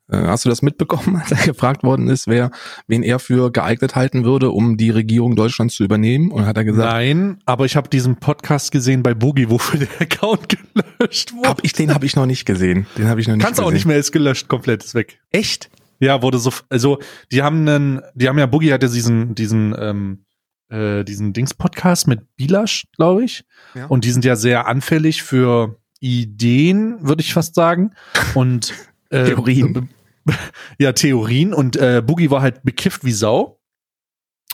[0.09, 2.49] Äh, Hast du das mitbekommen, als er gefragt worden ist, wer,
[2.87, 6.31] wen er für geeignet halten würde, um die Regierung Deutschlands zu übernehmen?
[6.31, 10.01] Und hat er gesagt, Nein, aber ich habe diesen Podcast gesehen bei Boogie, wofür der
[10.01, 11.49] Account gelöscht wurde.
[11.49, 12.87] hab ich, den habe ich noch nicht gesehen.
[12.97, 13.67] Den habe ich noch nicht Kannst gesehen.
[13.69, 15.19] auch nicht mehr, ist gelöscht, komplett, ist weg.
[15.31, 15.69] Echt?
[15.99, 16.99] Ja, wurde so, also
[17.31, 20.23] die haben einen, die haben ja Boogie hatte diesen, diesen, ähm,
[20.69, 23.45] äh, diesen Dings-Podcast mit Bilasch, glaube ich.
[23.75, 23.87] Ja.
[23.87, 27.93] Und die sind ja sehr anfällig für Ideen, würde ich fast sagen.
[28.33, 28.73] Und
[29.09, 29.89] äh, Theorien.
[30.77, 31.53] Ja, Theorien.
[31.53, 33.61] Und äh, Boogie war halt bekifft wie Sau.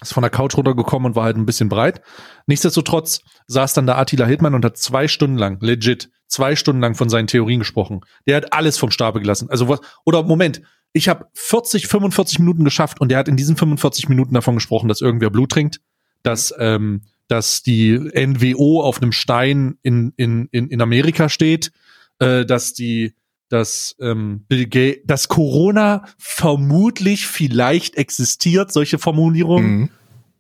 [0.04, 2.00] Ist von der Couch runtergekommen und war halt ein bisschen breit.
[2.46, 6.94] Nichtsdestotrotz saß dann da Attila Hildmann und hat zwei Stunden lang, legit, zwei Stunden lang
[6.94, 8.02] von seinen Theorien gesprochen.
[8.28, 9.50] Der hat alles vom Stapel gelassen.
[9.50, 10.62] Also was, oder Moment,
[10.94, 14.88] ich habe 40, 45 Minuten geschafft und der hat in diesen 45 Minuten davon gesprochen,
[14.88, 15.82] dass irgendwer Blut trinkt,
[16.24, 21.72] dass, ähm, dass die NWO auf einem Stein in, in, in, in Amerika steht,
[22.20, 23.14] äh, dass die,
[23.50, 29.90] dass ähm, Bill Gates, dass Corona vermutlich vielleicht existiert, solche Formulierungen Mhm.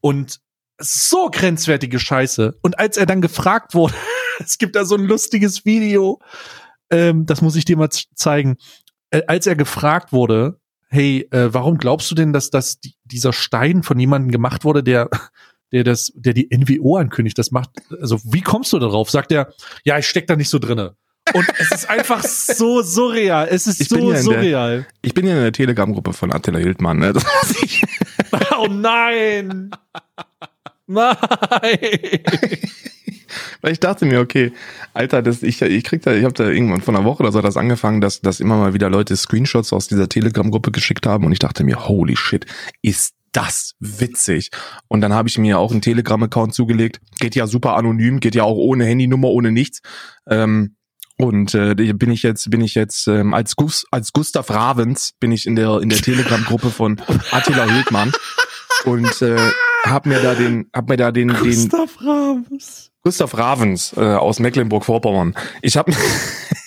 [0.02, 0.40] und
[0.80, 2.58] so grenzwertige Scheiße.
[2.62, 3.94] Und als er dann gefragt wurde,
[4.40, 6.20] es gibt da so ein lustiges Video,
[6.90, 8.58] ähm, das muss ich dir mal zeigen,
[9.12, 13.34] äh, als er gefragt wurde, hey, äh, warum glaubst du denn, dass das die, dieser
[13.34, 15.10] Stein von jemandem gemacht wurde, der
[15.74, 19.10] der das, der die NWO ankündigt, das macht, also wie kommst du darauf?
[19.10, 19.52] Sagt er,
[19.84, 20.96] ja, ich steck da nicht so drinne.
[21.34, 23.48] Und es ist einfach so surreal.
[23.50, 24.88] Es ist Ich so ja in der- surreal.
[25.02, 27.00] Ich bin ja in der Telegram-Gruppe von Attila Hildmann.
[27.00, 27.14] Ne?
[28.58, 29.72] Oh nein!
[30.88, 31.10] Nein!
[33.62, 34.52] weil ich dachte mir, okay,
[34.94, 37.42] Alter, das, ich, ich krieg da, ich habe da irgendwann vor einer Woche oder so
[37.42, 41.32] das angefangen, dass, dass immer mal wieder Leute Screenshots aus dieser Telegram-Gruppe geschickt haben und
[41.32, 42.46] ich dachte mir, holy shit,
[42.82, 44.50] ist das witzig.
[44.88, 47.02] Und dann habe ich mir auch einen Telegram-Account zugelegt.
[47.20, 49.82] Geht ja super anonym, geht ja auch ohne Handynummer, ohne nichts.
[50.30, 50.76] Ähm,
[51.18, 55.32] und äh, bin ich jetzt, bin ich jetzt ähm, als, Gus, als Gustav Ravens bin
[55.32, 57.00] ich in der in der Telegram-Gruppe von
[57.32, 58.12] Attila Hildmann
[58.86, 59.38] und äh,
[59.86, 62.92] hab mir da den, hab mir da den, den Gustav Rams.
[63.04, 65.36] Gustav Ravens äh, aus Mecklenburg-Vorpommern.
[65.62, 65.94] Ich habe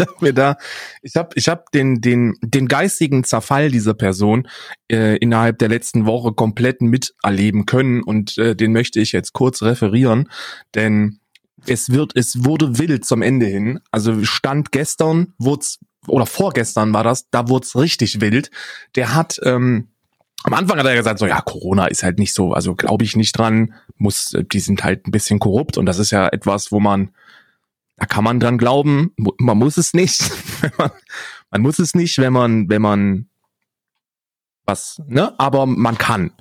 [0.00, 0.56] ich hab mir da
[1.02, 4.48] ich habe ich habe den den den geistigen Zerfall dieser Person
[4.90, 9.62] äh, innerhalb der letzten Woche komplett miterleben können und äh, den möchte ich jetzt kurz
[9.62, 10.28] referieren,
[10.74, 11.20] denn
[11.66, 13.80] es wird es wurde wild zum Ende hin.
[13.90, 18.50] Also stand gestern wurd's oder vorgestern war das, da wurd's richtig wild.
[18.96, 19.88] Der hat ähm,
[20.42, 23.14] am Anfang hat er gesagt, so ja, Corona ist halt nicht so, also glaube ich
[23.14, 26.72] nicht dran, muss, äh, die sind halt ein bisschen korrupt und das ist ja etwas,
[26.72, 27.10] wo man,
[28.00, 30.22] da kann man dran glauben, man muss es nicht,
[30.78, 30.90] man,
[31.50, 33.28] man muss es nicht, wenn man, wenn man
[34.64, 36.32] was, ne, aber man kann.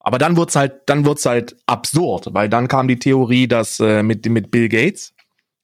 [0.00, 4.02] Aber dann wird's halt, dann wird's halt absurd, weil dann kam die Theorie, dass äh,
[4.02, 5.12] mit mit Bill Gates,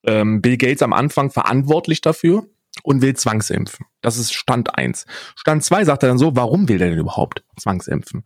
[0.04, 2.46] ähm, Bill Gates am Anfang verantwortlich dafür,
[2.82, 3.86] und will zwangsimpfen.
[4.00, 5.06] Das ist Stand eins.
[5.36, 8.24] Stand zwei sagt er dann so, warum will der denn überhaupt zwangsimpfen?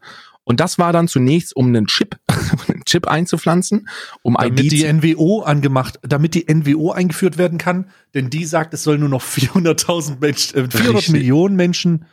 [0.49, 2.17] Und das war dann zunächst, um einen Chip,
[2.69, 3.87] einen Chip einzupflanzen,
[4.23, 8.73] um damit ID die NWO angemacht, damit die NWO eingeführt werden kann, denn die sagt,
[8.73, 11.13] es soll nur noch 400.000 Menschen, äh, 400 Richtig.
[11.13, 12.07] Millionen Menschen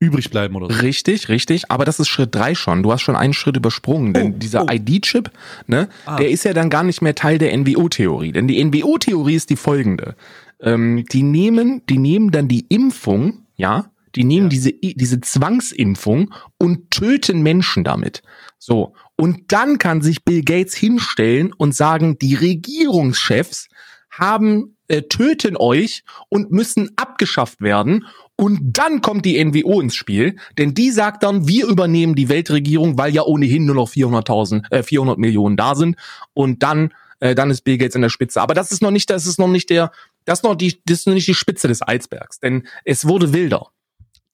[0.00, 0.80] übrig bleiben oder so.
[0.80, 1.70] Richtig, richtig.
[1.70, 2.82] Aber das ist Schritt drei schon.
[2.82, 4.68] Du hast schon einen Schritt übersprungen, denn Oh, dieser oh.
[4.70, 5.30] ID-Chip,
[5.66, 6.16] ne, Ah.
[6.16, 8.32] der ist ja dann gar nicht mehr Teil der NWO-Theorie.
[8.32, 10.16] Denn die NWO-Theorie ist die folgende.
[10.60, 14.50] Ähm, die nehmen, die nehmen dann die Impfung, ja, die nehmen Ja.
[14.50, 18.22] diese, diese Zwangsimpfung und töten Menschen damit.
[18.58, 18.94] So.
[19.16, 23.68] Und dann kann sich Bill Gates hinstellen und sagen, die Regierungschefs
[24.10, 28.06] haben, äh, töten euch und müssen abgeschafft werden.
[28.36, 32.98] Und dann kommt die NWO ins Spiel, denn die sagt dann, wir übernehmen die Weltregierung,
[32.98, 35.96] weil ja ohnehin nur noch 400.000, äh, 400 Millionen da sind.
[36.32, 38.40] Und dann, äh, dann ist Bill Gates in der Spitze.
[38.40, 39.92] Aber das ist noch nicht, das ist noch nicht der,
[40.24, 43.32] das ist noch die, das ist noch nicht die Spitze des Eisbergs, denn es wurde
[43.32, 43.68] wilder.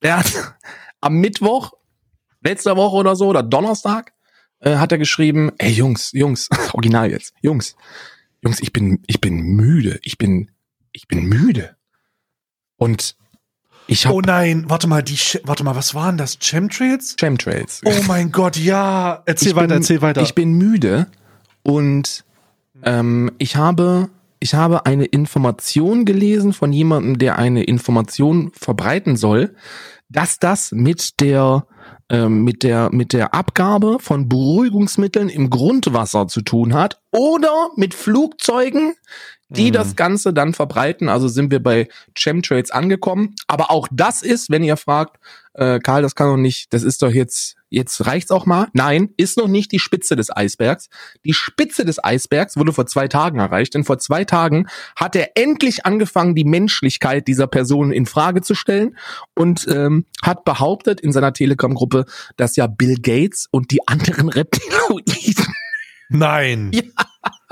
[0.00, 0.32] Er hat
[1.00, 1.72] am Mittwoch,
[2.42, 4.12] letzter Woche oder so, oder Donnerstag,
[4.60, 7.76] äh, hat er geschrieben, ey Jungs, Jungs, original jetzt, Jungs,
[8.42, 10.50] Jungs, ich bin, ich bin müde, ich bin,
[10.92, 11.76] ich bin müde.
[12.76, 13.16] Und
[13.86, 16.38] ich habe Oh nein, warte mal, die, warte mal, was waren das?
[16.38, 17.16] Chemtrails?
[17.18, 17.82] Chemtrails.
[17.84, 19.22] Oh mein Gott, ja.
[19.26, 20.22] Erzähl Ich weiter, bin- erzähl weiter.
[20.22, 21.06] Ich bin müde
[21.62, 22.24] und
[22.82, 24.08] ähm, ich habe
[24.40, 29.54] ich habe eine Information gelesen von jemandem, der eine Information verbreiten soll,
[30.08, 31.66] dass das mit der
[32.28, 38.94] mit der mit der Abgabe von Beruhigungsmitteln im Grundwasser zu tun hat oder mit Flugzeugen,
[39.48, 39.72] die Mhm.
[39.74, 41.08] das Ganze dann verbreiten.
[41.08, 43.34] Also sind wir bei Chemtrails angekommen.
[43.48, 45.16] Aber auch das ist, wenn ihr fragt,
[45.54, 48.68] äh, Karl, das kann doch nicht, das ist doch jetzt, jetzt reicht's auch mal.
[48.72, 50.88] Nein, ist noch nicht die Spitze des Eisbergs.
[51.24, 55.30] Die Spitze des Eisbergs wurde vor zwei Tagen erreicht, denn vor zwei Tagen hat er
[55.34, 58.96] endlich angefangen, die Menschlichkeit dieser Person in Frage zu stellen
[59.34, 61.99] und ähm, hat behauptet in seiner Telegram-Gruppe,
[62.36, 65.46] dass ja Bill Gates und die anderen Reptiloiden
[66.10, 66.72] Nein.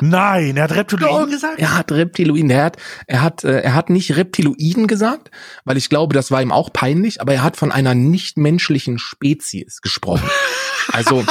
[0.00, 1.60] Nein, er hat Reptiloiden gesagt?
[1.60, 5.30] Er hat Reptiloiden, er hat, er hat, äh, er hat nicht Reptiloiden gesagt,
[5.64, 9.80] weil ich glaube, das war ihm auch peinlich, aber er hat von einer nichtmenschlichen Spezies
[9.80, 10.28] gesprochen.
[10.92, 11.24] Also,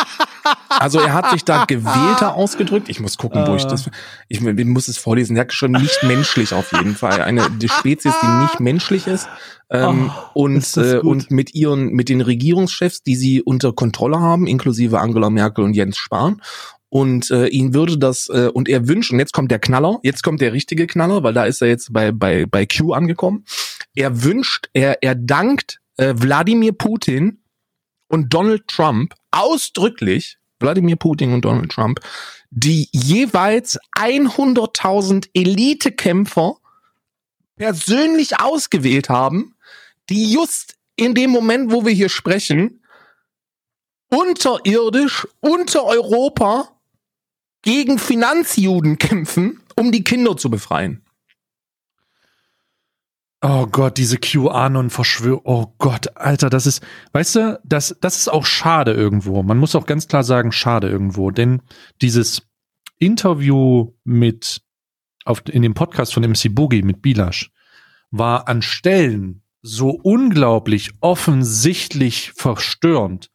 [0.70, 2.90] also er hat sich da gewählter ausgedrückt.
[2.90, 3.70] Ich muss gucken, wo ich Ah.
[3.70, 3.90] das,
[4.28, 5.36] ich, ich muss es vorlesen.
[5.36, 7.22] Er hat schon nicht menschlich auf jeden Fall.
[7.22, 9.28] Eine die Spezies, die nicht menschlich ist.
[9.70, 14.20] Ähm, Oh, und, ist äh, und mit ihren, mit den Regierungschefs, die sie unter Kontrolle
[14.20, 16.42] haben, inklusive Angela Merkel und Jens Spahn.
[16.90, 20.24] Und äh, ihn würde das, äh, und er wünscht, und jetzt kommt der Knaller, jetzt
[20.24, 23.44] kommt der richtige Knaller, weil da ist er jetzt bei, bei, bei Q angekommen.
[23.94, 27.40] Er wünscht, er, er dankt äh, Wladimir Putin
[28.08, 32.00] und Donald Trump ausdrücklich, Wladimir Putin und Donald Trump,
[32.50, 36.58] die jeweils 100.000 Elitekämpfer
[37.56, 39.56] persönlich ausgewählt haben,
[40.10, 42.82] die just in dem Moment, wo wir hier sprechen,
[44.10, 46.70] unterirdisch, unter Europa
[47.62, 51.07] gegen Finanzjuden kämpfen, um die Kinder zu befreien.
[53.42, 55.42] Oh Gott, diese QAnon-Verschwörung.
[55.44, 59.44] Oh Gott, Alter, das ist, weißt du, das, das ist auch schade irgendwo.
[59.44, 61.30] Man muss auch ganz klar sagen, schade irgendwo.
[61.30, 61.62] Denn
[62.02, 62.42] dieses
[62.98, 64.62] Interview mit,
[65.24, 67.52] auf, in dem Podcast von MC Boogie mit Bilasch
[68.10, 73.30] war an Stellen so unglaublich offensichtlich verstörend,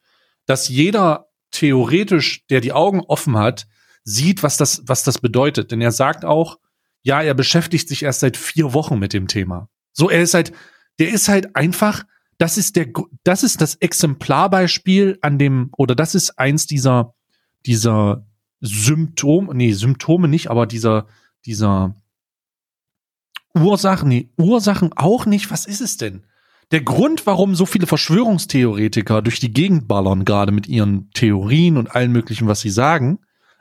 [0.47, 3.67] dass jeder theoretisch, der die Augen offen hat,
[4.03, 5.71] sieht, was das, was das bedeutet.
[5.71, 6.59] Denn er sagt auch,
[7.03, 9.69] ja, er beschäftigt sich erst seit vier Wochen mit dem Thema.
[9.93, 10.53] So, er ist halt,
[10.99, 12.05] der ist halt einfach,
[12.39, 12.89] das ist der,
[13.25, 17.15] das ist das Exemplarbeispiel an dem, oder das ist eins dieser,
[17.67, 18.27] dieser
[18.61, 21.07] Symptom, nee, Symptome nicht, aber dieser,
[21.45, 21.95] dieser
[23.55, 25.51] Ursachen, nee, Ursachen auch nicht.
[25.51, 26.25] Was ist es denn?
[26.71, 31.95] Der Grund, warum so viele Verschwörungstheoretiker durch die Gegend ballern, gerade mit ihren Theorien und
[31.95, 33.19] allen möglichen, was sie sagen,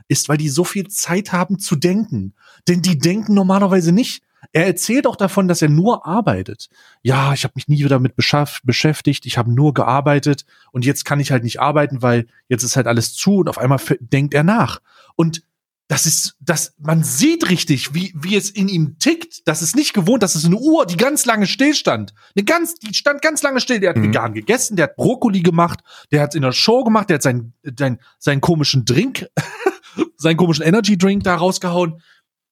[0.07, 2.35] ist, weil die so viel Zeit haben zu denken.
[2.67, 4.23] Denn die denken normalerweise nicht.
[4.53, 6.69] Er erzählt auch davon, dass er nur arbeitet.
[7.03, 11.19] Ja, ich habe mich nie damit beschaff- beschäftigt, ich habe nur gearbeitet und jetzt kann
[11.19, 14.43] ich halt nicht arbeiten, weil jetzt ist halt alles zu und auf einmal denkt er
[14.43, 14.81] nach.
[15.15, 15.43] Und
[15.87, 19.45] das ist, das, man sieht richtig, wie, wie es in ihm tickt.
[19.45, 22.13] Das ist nicht gewohnt, das ist eine Uhr, die ganz lange stillstand.
[22.33, 23.81] Eine ganz, die stand ganz lange still.
[23.81, 24.03] Der hat Mhm.
[24.03, 27.53] vegan gegessen, der hat Brokkoli gemacht, der hat in der Show gemacht, der hat seinen,
[27.77, 29.27] seinen, seinen komischen Drink,
[30.17, 32.01] seinen komischen Energy Drink da rausgehauen.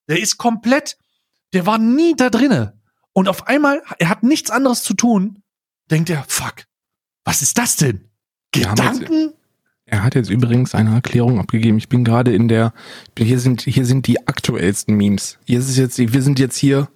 [0.10, 0.98] Der ist komplett,
[1.54, 2.80] der war nie da drinne.
[3.14, 5.42] Und auf einmal, er hat nichts anderes zu tun,
[5.90, 6.66] denkt er, fuck,
[7.24, 8.10] was ist das denn?
[8.52, 9.34] Gedanken?
[9.86, 11.78] Er hat jetzt übrigens eine Erklärung abgegeben.
[11.78, 12.74] Ich bin gerade in der,
[13.18, 15.40] hier sind, hier sind die aktuellsten Memes.
[15.46, 16.90] Hier ist es jetzt, wir sind jetzt hier,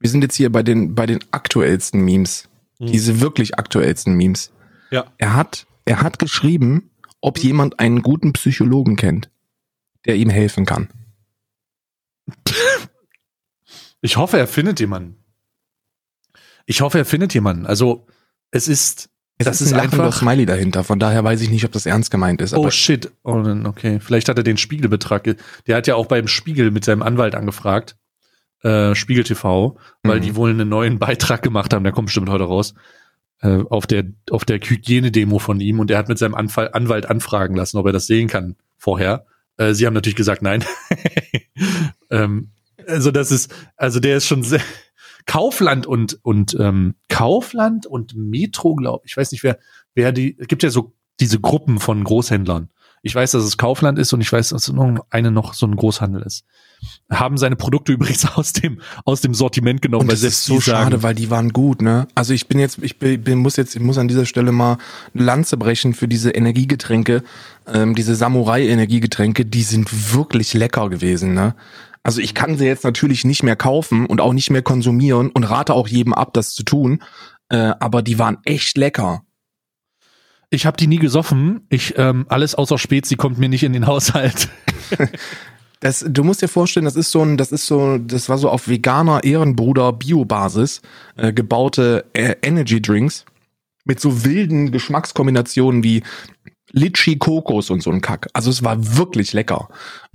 [0.00, 2.48] Wir sind jetzt hier bei den, bei den aktuellsten Memes.
[2.78, 2.86] Hm.
[2.86, 4.52] Diese wirklich aktuellsten Memes.
[4.90, 5.04] Ja.
[5.18, 9.30] Er hat, er hat geschrieben, ob jemand einen guten Psychologen kennt,
[10.06, 10.88] der ihm helfen kann.
[14.00, 15.16] Ich hoffe, er findet jemanden.
[16.66, 17.66] Ich hoffe, er findet jemanden.
[17.66, 18.06] Also,
[18.50, 19.08] es ist,
[19.38, 21.86] Es das ist ein lachender einfach, Smiley dahinter, von daher weiß ich nicht, ob das
[21.86, 22.54] ernst gemeint ist.
[22.54, 23.10] oh shit.
[23.22, 24.00] Oh, okay.
[24.00, 25.24] Vielleicht hat er den Spiegelbetrag.
[25.24, 27.96] ge- Der hat ja auch beim Spiegel mit seinem Anwalt angefragt.
[28.62, 30.22] Äh, Spiegel TV, weil Mhm.
[30.22, 32.74] die wohl einen neuen Beitrag gemacht haben, der kommt bestimmt heute raus.
[33.40, 37.06] Äh, auf der, auf der Hygienedemo von ihm und er hat mit seinem Anfall, Anwalt
[37.06, 39.26] anfragen lassen, ob er das sehen kann vorher.
[39.58, 40.64] Äh, sie haben natürlich gesagt, nein.
[42.10, 42.50] ähm,
[42.88, 44.60] also das ist, also der ist schon sehr,
[45.28, 49.58] Kaufland und und ähm, Kaufland und Metro, glaube ich, weiß nicht wer,
[49.94, 52.70] wer die, es gibt ja so diese Gruppen von Großhändlern.
[53.02, 55.66] Ich weiß, dass es Kaufland ist und ich weiß, dass es noch eine noch so
[55.66, 56.44] ein Großhandel ist.
[57.10, 60.46] Haben seine Produkte übrigens aus dem aus dem Sortiment genommen, Und weil das selbst ist
[60.46, 62.08] so die sagen, schade, weil die waren gut, ne?
[62.14, 64.78] Also ich bin jetzt, ich bin, muss jetzt, ich muss an dieser Stelle mal
[65.14, 67.22] eine Lanze brechen für diese Energiegetränke,
[67.66, 71.54] ähm, diese Samurai-Energiegetränke, die sind wirklich lecker gewesen, ne?
[72.02, 75.44] Also ich kann sie jetzt natürlich nicht mehr kaufen und auch nicht mehr konsumieren und
[75.44, 77.02] rate auch jedem ab, das zu tun.
[77.48, 79.22] Äh, aber die waren echt lecker.
[80.50, 81.66] ich habe die nie gesoffen.
[81.68, 84.48] Ich ähm, alles außer Spezi kommt mir nicht in den Haushalt.
[85.80, 88.50] Das, du musst dir vorstellen, das ist so ein, das ist so, das war so
[88.50, 90.82] auf veganer Ehrenbruder Biobasis
[91.16, 93.24] äh, gebaute äh, Energy Drinks
[93.84, 96.02] mit so wilden Geschmackskombinationen wie
[96.72, 98.28] Litchi Kokos und so ein Kack.
[98.32, 99.68] Also es war wirklich lecker.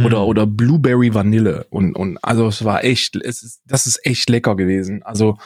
[0.03, 0.25] Oder Mhm.
[0.27, 4.55] oder Blueberry Vanille und und also es war echt, es ist, das ist echt lecker
[4.55, 5.01] gewesen.
[5.03, 5.37] Also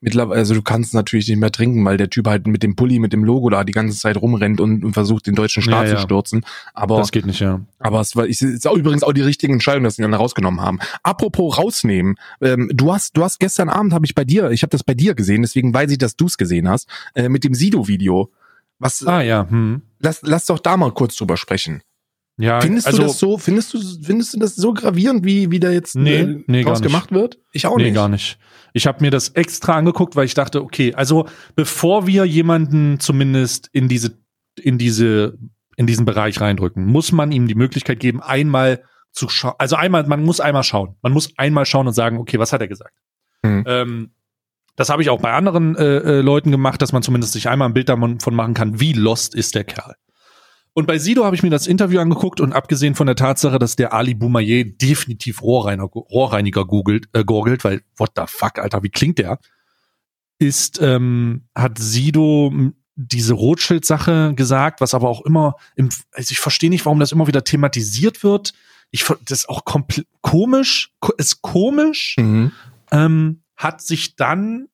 [0.00, 2.98] mittlerweile, also du kannst natürlich nicht mehr trinken, weil der Typ halt mit dem Pulli,
[2.98, 5.92] mit dem Logo da die ganze Zeit rumrennt und, und versucht, den deutschen Staat Ja,
[5.92, 5.96] ja.
[5.96, 6.44] zu stürzen.
[6.74, 7.60] Aber Das geht nicht, ja.
[7.78, 10.60] aber es war, es ist auch übrigens auch die richtige Entscheidung, dass sie dann rausgenommen
[10.60, 10.78] haben.
[11.02, 14.70] Apropos rausnehmen, ähm, du hast, du hast gestern Abend habe ich bei dir, ich habe
[14.70, 17.54] das bei dir gesehen, deswegen weiß ich, dass du es gesehen hast, äh, mit dem
[17.54, 18.30] Sido-Video.
[18.78, 19.80] Was, Ah ja, hm.
[19.98, 21.82] Lass, lass doch da mal kurz drüber sprechen.
[22.38, 25.58] Ja, Findest also, du das so, findest du, findest du das so gravierend, wie, wie
[25.58, 27.38] da jetzt Nee, äh, nee, draus gemacht wird?
[27.52, 27.94] Ich auch nee, nicht.
[27.94, 28.38] gar nicht.
[28.74, 33.70] Ich habe mir das extra angeguckt, weil ich dachte, okay, also bevor wir jemanden zumindest
[33.72, 34.18] in diese
[34.60, 35.38] in diese
[35.76, 38.82] in diesen Bereich reindrücken, muss man ihm die Möglichkeit geben, einmal
[39.12, 39.54] zu schauen.
[39.58, 40.96] Also einmal, man muss einmal schauen.
[41.02, 42.94] Man muss einmal schauen und sagen, okay, was hat er gesagt?
[43.42, 43.64] Mhm.
[43.66, 44.10] Ähm,
[44.76, 47.68] das habe ich auch bei anderen äh, äh, Leuten gemacht, dass man zumindest sich einmal
[47.68, 49.94] ein Bild davon machen kann, wie lost ist der Kerl.
[50.74, 53.76] Und bei Sido habe ich mir das Interview angeguckt und abgesehen von der Tatsache, dass
[53.76, 58.90] der Ali Boumaier definitiv Rohrreiniger, Rohrreiniger googelt, äh, gorgelt, weil what the fuck, Alter, wie
[58.90, 59.38] klingt der?
[60.38, 66.40] Ist, ähm, hat Sido m, diese Rothschild-Sache gesagt, was aber auch immer, im, also ich
[66.40, 68.52] verstehe nicht, warum das immer wieder thematisiert wird.
[68.90, 72.52] Ich, das ist auch komplett komisch, ko- ist komisch Mhm.
[72.92, 74.68] ähm, hat sich dann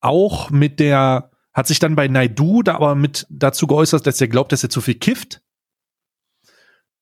[0.00, 4.28] auch mit der, hat sich dann bei Naidu da aber mit dazu geäußert, dass er
[4.28, 5.42] glaubt, dass er zu viel kifft.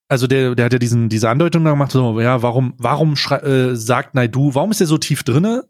[0.08, 3.74] Also der, der hat ja diesen, diese Andeutung da gemacht, so, ja, warum, warum äh,
[3.74, 5.68] sagt Naidu, warum ist er so tief drinne?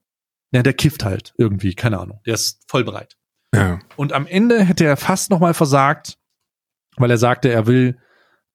[0.52, 2.20] Ja, der kifft halt irgendwie, keine Ahnung.
[2.24, 3.16] Der ist voll bereit.
[3.54, 3.80] Ja.
[3.96, 6.18] Und am Ende hätte er fast noch mal versagt,
[6.96, 7.98] weil er sagte, er will,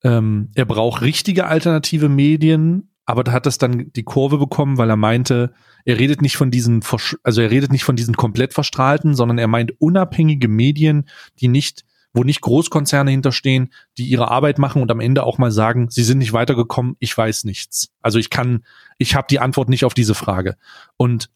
[0.04, 4.90] ähm, er braucht richtige alternative Medien, aber da hat das dann die Kurve bekommen, weil
[4.90, 5.54] er meinte,
[5.86, 6.82] er redet nicht von diesen,
[7.24, 11.84] also er redet nicht von diesen komplett verstrahlten, sondern er meint unabhängige Medien, die nicht,
[12.14, 16.04] wo nicht Großkonzerne hinterstehen, die ihre Arbeit machen und am Ende auch mal sagen, sie
[16.04, 17.90] sind nicht weitergekommen, ich weiß nichts.
[18.02, 18.64] Also ich kann,
[18.98, 20.56] ich habe die Antwort nicht auf diese Frage.
[20.96, 21.30] Und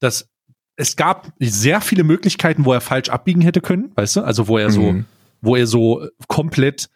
[0.00, 0.28] das,
[0.76, 4.20] es gab sehr viele Möglichkeiten, wo er falsch abbiegen hätte können, weißt du?
[4.22, 5.04] Also wo er so, Mhm.
[5.40, 6.90] wo er so komplett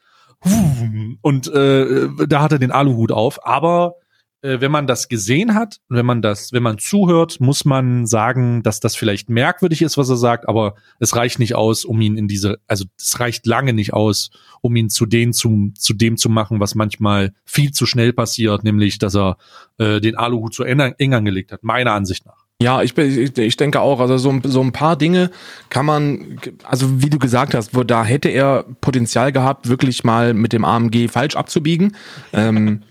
[1.22, 3.46] und äh, da hat er den Aluhut auf.
[3.46, 3.96] Aber
[4.42, 8.06] äh, wenn man das gesehen hat, und wenn man das, wenn man zuhört, muss man
[8.06, 12.00] sagen, dass das vielleicht merkwürdig ist, was er sagt, aber es reicht nicht aus, um
[12.00, 14.30] ihn in diese, also es reicht lange nicht aus,
[14.62, 18.64] um ihn zu dem zu, zu dem zu machen, was manchmal viel zu schnell passiert,
[18.64, 19.36] nämlich, dass er
[19.78, 22.46] äh, den Aluhut zu eng, angelegt hat, meiner Ansicht nach.
[22.62, 25.30] Ja, ich, ich, ich denke auch, also so, so ein paar Dinge
[25.70, 30.34] kann man, also wie du gesagt hast, wo da hätte er Potenzial gehabt, wirklich mal
[30.34, 31.96] mit dem AMG falsch abzubiegen.
[32.34, 32.82] ähm,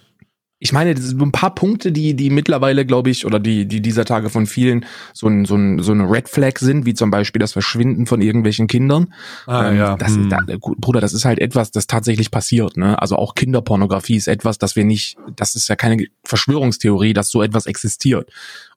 [0.62, 3.66] ich meine, das sind so ein paar Punkte, die, die mittlerweile, glaube ich, oder die,
[3.66, 6.94] die dieser Tage von vielen so ein, so ein, so eine Red Flag sind, wie
[6.94, 9.14] zum Beispiel das Verschwinden von irgendwelchen Kindern.
[9.48, 10.24] Ähm, das hm.
[10.24, 12.76] ist, da, Bruder, das ist halt etwas, das tatsächlich passiert.
[12.76, 13.02] Ne?
[13.02, 17.42] Also auch Kinderpornografie ist etwas, das wir nicht, das ist ja keine Verschwörungstheorie, dass so
[17.42, 18.30] etwas existiert.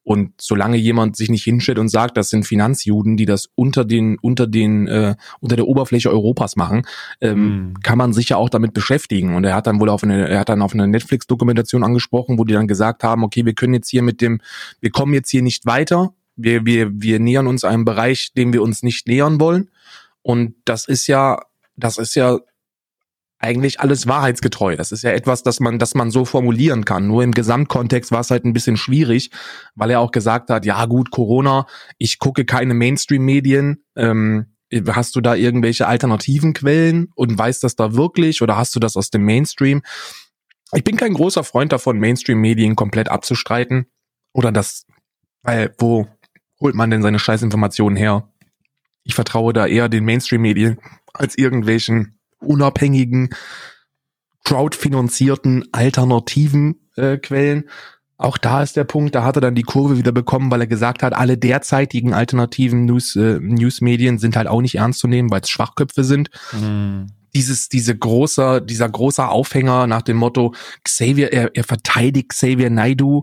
[0.05, 4.19] Und solange jemand sich nicht hinstellt und sagt, das sind Finanzjuden, die das unter den
[4.21, 6.83] unter den äh, unter der Oberfläche Europas machen,
[7.21, 7.75] ähm, Hm.
[7.83, 9.35] kann man sich ja auch damit beschäftigen.
[9.35, 12.45] Und er hat dann wohl auf eine, er hat dann auf eine Netflix-Dokumentation angesprochen, wo
[12.45, 14.41] die dann gesagt haben, okay, wir können jetzt hier mit dem,
[14.81, 18.63] wir kommen jetzt hier nicht weiter Wir, wir, wir nähern uns einem Bereich, dem wir
[18.63, 19.71] uns nicht nähern wollen.
[20.23, 21.39] Und das ist ja,
[21.77, 22.39] das ist ja
[23.43, 24.77] eigentlich alles wahrheitsgetreu.
[24.77, 27.09] Das ist ja etwas, das man, das man so formulieren kann.
[27.09, 29.31] Nur im Gesamtkontext war es halt ein bisschen schwierig,
[29.75, 31.67] weil er auch gesagt hat, ja gut, Corona,
[31.99, 33.85] ich gucke keine Mainstream-Medien.
[33.97, 34.47] Ähm,
[34.89, 38.97] hast du da irgendwelche alternativen Quellen und weißt das da wirklich oder hast du das
[38.97, 39.83] aus dem Mainstream?
[40.73, 43.87] Ich bin kein großer Freund davon, Mainstream-Medien komplett abzustreiten
[44.33, 44.87] oder das,
[45.43, 46.07] weil wo
[46.61, 48.29] holt man denn seine Scheißinformationen her?
[49.03, 50.79] Ich vertraue da eher den Mainstream-Medien
[51.13, 53.31] als irgendwelchen unabhängigen,
[54.45, 57.65] crowdfinanzierten alternativen äh, Quellen.
[58.19, 60.67] Auch da ist der Punkt, da hat er dann die Kurve wieder bekommen, weil er
[60.67, 65.31] gesagt hat, alle derzeitigen alternativen News, äh, Newsmedien sind halt auch nicht ernst zu nehmen,
[65.31, 66.31] weil es Schwachköpfe sind.
[66.53, 67.09] Mhm.
[67.35, 73.23] Dieses, diese große, dieser große Aufhänger nach dem Motto, Xavier, er, er verteidigt Xavier Naidu.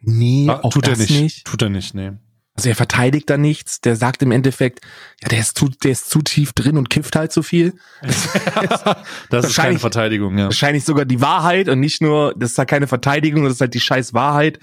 [0.00, 1.22] Nee, ah, auch tut das er nicht.
[1.22, 1.44] nicht.
[1.46, 2.12] Tut er nicht, nee.
[2.56, 4.80] Also er verteidigt da nichts, der sagt im Endeffekt,
[5.20, 7.74] ja, der ist zu, der ist zu tief drin und kifft halt zu viel.
[9.30, 10.44] das ist keine Verteidigung, ja.
[10.44, 13.74] Wahrscheinlich sogar die Wahrheit und nicht nur, das ist halt keine Verteidigung, das ist halt
[13.74, 14.60] die scheiß Wahrheit.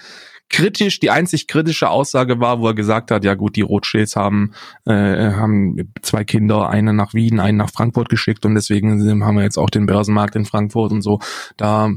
[0.47, 4.53] Kritisch, die einzig kritische Aussage war, wo er gesagt hat, ja gut, die Rothschilds haben,
[4.85, 9.43] äh, haben zwei Kinder, eine nach Wien, einen nach Frankfurt geschickt und deswegen haben wir
[9.43, 11.19] jetzt auch den Börsenmarkt in Frankfurt und so.
[11.57, 11.91] Da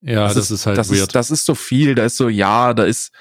[0.00, 1.02] ja, das, das ist, ist, halt das weird.
[1.02, 3.12] Ist, das ist so viel, da ist so, ja, da ist,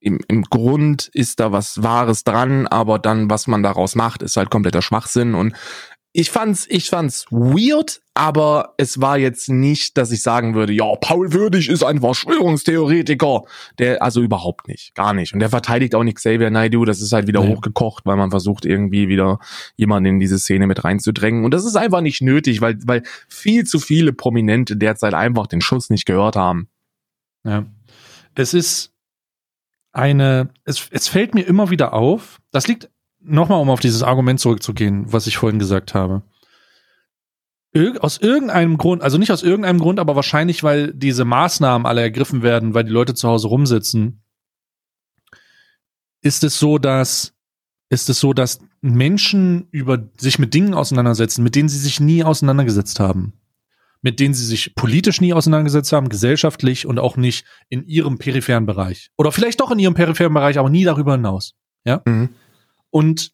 [0.00, 4.36] im, im Grund ist da was Wahres dran, aber dann, was man daraus macht, ist
[4.36, 5.34] halt kompletter Schwachsinn.
[5.34, 5.54] Und
[6.14, 10.94] ich fand's, ich fand's weird, aber es war jetzt nicht, dass ich sagen würde, ja,
[11.00, 13.42] Paul Würdig ist ein Verschwörungstheoretiker.
[13.78, 15.32] Der, also überhaupt nicht, gar nicht.
[15.32, 17.54] Und der verteidigt auch nicht Xavier Naidoo, das ist halt wieder nee.
[17.54, 19.38] hochgekocht, weil man versucht irgendwie wieder
[19.76, 21.44] jemanden in diese Szene mit reinzudrängen.
[21.44, 25.62] Und das ist einfach nicht nötig, weil, weil viel zu viele Prominente derzeit einfach den
[25.62, 26.68] Schuss nicht gehört haben.
[27.44, 27.64] Ja.
[28.34, 28.91] Es ist,
[29.92, 32.90] eine, es, es fällt mir immer wieder auf, das liegt
[33.20, 36.22] nochmal, um auf dieses Argument zurückzugehen, was ich vorhin gesagt habe.
[37.72, 42.02] Ir aus irgendeinem Grund, also nicht aus irgendeinem Grund, aber wahrscheinlich, weil diese Maßnahmen alle
[42.02, 44.22] ergriffen werden, weil die Leute zu Hause rumsitzen,
[46.20, 47.34] ist es so, dass
[47.88, 52.24] ist es so, dass Menschen über sich mit Dingen auseinandersetzen, mit denen sie sich nie
[52.24, 53.34] auseinandergesetzt haben
[54.02, 58.66] mit denen sie sich politisch nie auseinandergesetzt haben, gesellschaftlich und auch nicht in ihrem peripheren
[58.66, 59.10] Bereich.
[59.16, 61.54] Oder vielleicht doch in ihrem peripheren Bereich, aber nie darüber hinaus.
[61.84, 62.02] Ja.
[62.04, 62.30] Mhm.
[62.90, 63.32] Und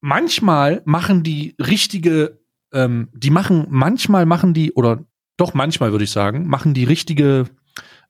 [0.00, 2.40] manchmal machen die richtige,
[2.72, 5.04] ähm, die machen, manchmal machen die, oder
[5.36, 7.44] doch manchmal würde ich sagen, machen die richtige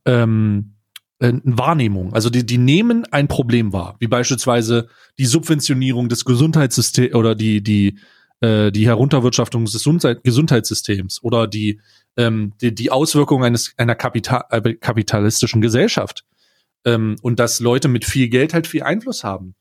[0.07, 0.75] ähm,
[1.19, 2.15] äh, Wahrnehmung.
[2.15, 4.89] Also die, die nehmen ein Problem wahr, wie beispielsweise
[5.19, 7.99] die Subventionierung des Gesundheitssystems oder die, die
[8.41, 11.81] äh, die Herunterwirtschaftung des Gesundheit Gesundheitssystems oder die,
[12.17, 16.25] ähm, die, die Auswirkungen eines, einer Kapital äh, kapitalistischen Gesellschaft.
[16.85, 19.55] Ähm, und dass Leute mit viel Geld halt viel Einfluss haben.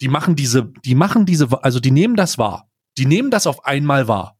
[0.00, 2.68] Die machen diese, die machen diese, also die nehmen das wahr.
[2.98, 4.38] Die nehmen das auf einmal wahr.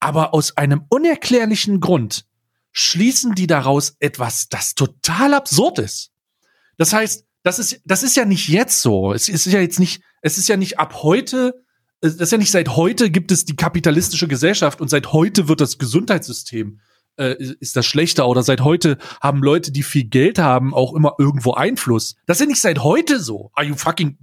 [0.00, 2.26] Aber aus einem unerklärlichen Grund
[2.72, 6.10] schließen die daraus etwas, das total absurd ist.
[6.76, 9.12] Das heißt, das ist, das ist ja nicht jetzt so.
[9.12, 11.64] Es ist ja jetzt nicht, es ist ja nicht ab heute
[12.02, 15.60] das ist ja nicht seit heute gibt es die kapitalistische Gesellschaft und seit heute wird
[15.60, 16.80] das Gesundheitssystem
[17.16, 21.14] äh, ist das schlechter oder seit heute haben Leute, die viel Geld haben, auch immer
[21.18, 22.16] irgendwo Einfluss.
[22.26, 23.50] Das ist ja nicht seit heute so.
[23.54, 24.18] Are you fucking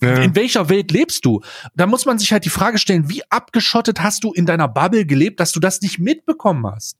[0.00, 0.22] ja.
[0.22, 1.42] in welcher Welt lebst du?
[1.74, 5.04] Da muss man sich halt die Frage stellen, wie abgeschottet hast du in deiner Bubble
[5.04, 6.98] gelebt, dass du das nicht mitbekommen hast?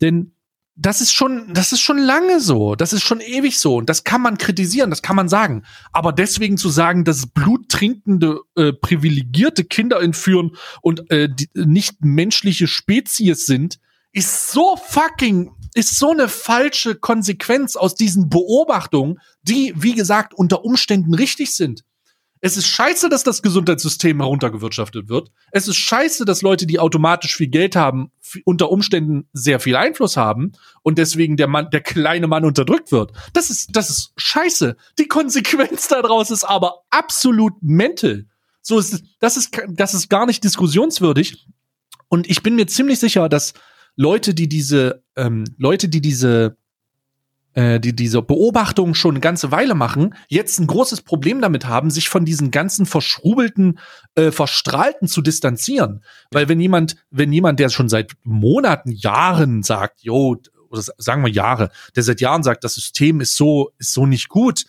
[0.00, 0.32] Denn
[0.78, 2.74] das ist schon, das ist schon lange so.
[2.74, 3.76] Das ist schon ewig so.
[3.76, 5.64] Und das kann man kritisieren, das kann man sagen.
[5.92, 10.52] Aber deswegen zu sagen, dass bluttrinkende, äh, privilegierte Kinder entführen
[10.82, 13.78] und äh, nicht menschliche Spezies sind,
[14.12, 20.64] ist so fucking, ist so eine falsche Konsequenz aus diesen Beobachtungen, die, wie gesagt, unter
[20.64, 21.84] Umständen richtig sind.
[22.40, 25.30] Es ist scheiße, dass das Gesundheitssystem heruntergewirtschaftet wird.
[25.52, 28.12] Es ist scheiße, dass Leute, die automatisch viel Geld haben,
[28.44, 33.12] unter Umständen sehr viel Einfluss haben und deswegen der Mann, der kleine Mann unterdrückt wird.
[33.32, 34.76] Das ist, das ist scheiße.
[34.98, 38.26] Die Konsequenz daraus ist aber absolut mental.
[38.60, 41.46] So ist, das ist, das ist gar nicht diskussionswürdig.
[42.08, 43.54] Und ich bin mir ziemlich sicher, dass
[43.96, 46.56] Leute, die diese, ähm, Leute, die diese
[47.56, 51.90] äh, die diese Beobachtung schon eine ganze Weile machen, jetzt ein großes Problem damit haben,
[51.90, 53.78] sich von diesen ganzen verschrubelten,
[54.14, 56.04] äh, verstrahlten zu distanzieren.
[56.30, 60.36] Weil wenn jemand, wenn jemand, der schon seit Monaten, Jahren sagt, jo,
[60.68, 64.28] oder sagen wir Jahre, der seit Jahren sagt, das System ist so, ist so nicht
[64.28, 64.66] gut,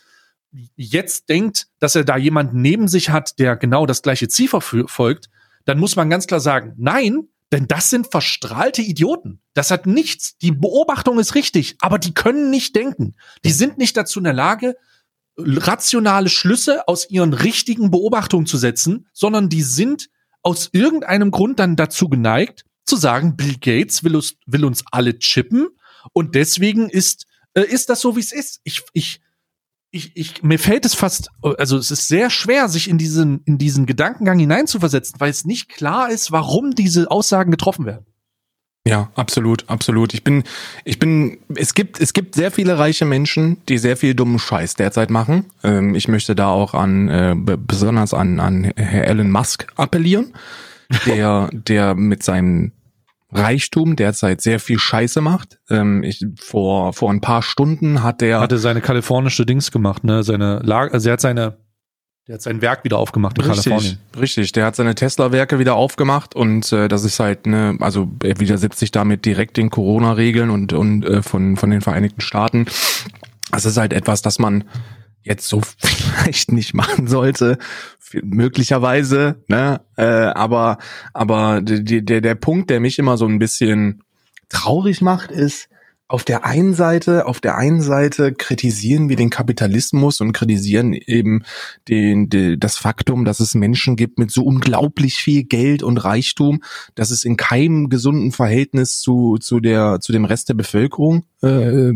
[0.74, 5.28] jetzt denkt, dass er da jemanden neben sich hat, der genau das gleiche Ziel verfolgt,
[5.66, 9.40] dann muss man ganz klar sagen, nein, denn das sind verstrahlte Idioten.
[9.54, 10.36] Das hat nichts.
[10.38, 13.14] Die Beobachtung ist richtig, aber die können nicht denken.
[13.44, 14.76] Die sind nicht dazu in der Lage,
[15.38, 20.10] rationale Schlüsse aus ihren richtigen Beobachtungen zu setzen, sondern die sind
[20.42, 25.18] aus irgendeinem Grund dann dazu geneigt, zu sagen, Bill Gates will uns, will uns alle
[25.18, 25.68] chippen
[26.12, 28.60] und deswegen ist, äh, ist das so, wie es ist.
[28.64, 29.20] Ich, ich,
[29.90, 33.58] ich, ich, mir fällt es fast, also es ist sehr schwer, sich in diesen, in
[33.58, 38.04] diesen Gedankengang hineinzuversetzen, weil es nicht klar ist, warum diese Aussagen getroffen werden.
[38.86, 40.14] Ja, absolut, absolut.
[40.14, 40.44] Ich bin,
[40.84, 44.76] ich bin, es gibt, es gibt sehr viele reiche Menschen, die sehr viel dummen Scheiß
[44.76, 45.46] derzeit machen.
[45.62, 50.32] Ähm, ich möchte da auch an, äh, besonders an, an Herr Elon Musk appellieren,
[51.06, 52.72] der, der mit seinem
[53.30, 55.58] Reichtum derzeit sehr viel Scheiße macht.
[55.68, 58.40] Ähm, ich, vor, vor ein paar Stunden hat der.
[58.40, 60.22] Hatte seine kalifornische Dings gemacht, ne?
[60.22, 61.58] Seine Lage, also er hat seine,
[62.26, 63.98] der hat sein Werk wieder aufgemacht in richtig, Kalifornien.
[64.18, 68.40] Richtig, der hat seine Tesla-Werke wieder aufgemacht und äh, das ist halt, ne, also er
[68.40, 72.66] widersetzt sich damit direkt den Corona-Regeln und, und äh, von, von den Vereinigten Staaten.
[73.50, 74.64] Das ist halt etwas, das man
[75.22, 77.58] jetzt so vielleicht nicht machen sollte,
[78.22, 79.80] möglicherweise, ne?
[79.96, 80.78] Äh, aber
[81.12, 84.02] aber der, der, der Punkt, der mich immer so ein bisschen
[84.48, 85.68] traurig macht, ist,
[86.10, 91.42] auf der einen Seite, auf der einen Seite kritisieren wir den Kapitalismus und kritisieren eben
[91.86, 96.62] den, den, das Faktum, dass es Menschen gibt mit so unglaublich viel Geld und Reichtum,
[96.94, 101.92] dass es in keinem gesunden Verhältnis zu, zu der, zu dem Rest der Bevölkerung äh,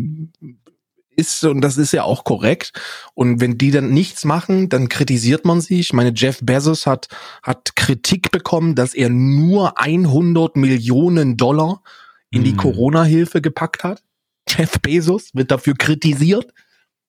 [1.17, 2.73] ist und das ist ja auch korrekt.
[3.15, 5.81] Und wenn die dann nichts machen, dann kritisiert man sie.
[5.81, 7.09] Ich meine, Jeff Bezos hat,
[7.43, 11.83] hat Kritik bekommen, dass er nur 100 Millionen Dollar
[12.31, 12.57] in die hm.
[12.57, 14.03] Corona-Hilfe gepackt hat.
[14.49, 16.53] Jeff Bezos wird dafür kritisiert,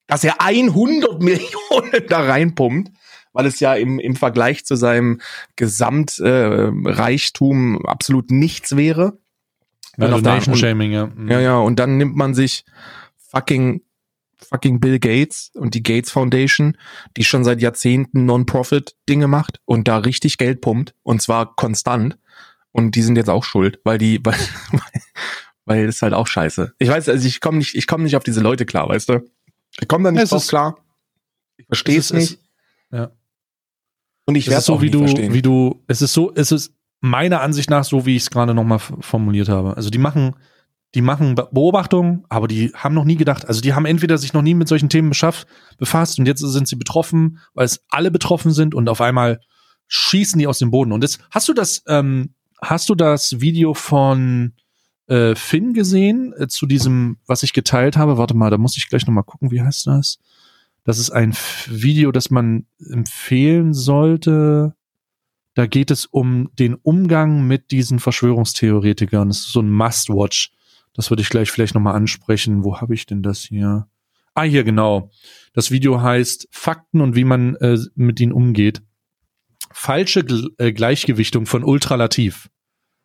[0.08, 2.92] dass er 100 Millionen da reinpumpt,
[3.32, 5.22] weil es ja im, im Vergleich zu seinem
[5.56, 9.18] Gesamtreichtum äh, absolut nichts wäre.
[9.98, 11.08] Also Nation Shaming, ja.
[11.08, 11.30] Mhm.
[11.30, 12.66] Ja, ja, und dann nimmt man sich
[13.30, 13.82] fucking
[14.44, 16.78] fucking Bill Gates und die Gates Foundation,
[17.18, 22.18] die schon seit Jahrzehnten Non-Profit-Dinge macht und da richtig Geld pumpt und zwar konstant.
[22.72, 24.36] Und die sind jetzt auch schuld, weil die, weil,
[25.66, 26.74] weil das ist halt auch scheiße.
[26.80, 29.22] Ich weiß, also ich komme nicht, ich komme nicht auf diese Leute klar, weißt du?
[29.80, 30.78] Ich komme da nicht es drauf ist, klar.
[31.58, 32.40] Ich verstehe es nicht.
[32.92, 33.12] ja.
[34.26, 35.34] Und ich werde so, wie du, verstehen.
[35.34, 38.54] wie du, es ist so, es ist meiner Ansicht nach so, wie ich es gerade
[38.54, 39.76] nochmal formuliert habe.
[39.76, 40.36] Also die machen,
[40.96, 44.44] die machen Beobachtungen, aber die haben noch nie gedacht, also die haben entweder sich noch
[44.44, 45.12] nie mit solchen Themen
[45.78, 49.40] befasst und jetzt sind sie betroffen, weil es alle betroffen sind und auf einmal
[49.88, 50.92] schießen die aus dem Boden.
[50.92, 54.54] Und jetzt hast du das, ähm, hast du das Video von
[55.08, 58.18] äh, Finn gesehen äh, zu diesem, was ich geteilt habe?
[58.18, 60.20] Warte mal, da muss ich gleich noch mal gucken, wie heißt das?
[60.84, 61.34] Das ist ein
[61.68, 64.76] Video, das man empfehlen sollte.
[65.56, 69.30] Da geht es um den Umgang mit diesen Verschwörungstheoretikern.
[69.30, 70.52] Das ist so ein Must-Watch.
[70.94, 72.64] Das würde ich gleich vielleicht nochmal ansprechen.
[72.64, 73.88] Wo habe ich denn das hier?
[74.36, 75.12] Ah, hier genau.
[75.54, 78.82] Das Video heißt Fakten und wie man äh, mit ihnen umgeht.
[79.72, 82.50] Falsche G äh, Gleichgewichtung von Ultralativ.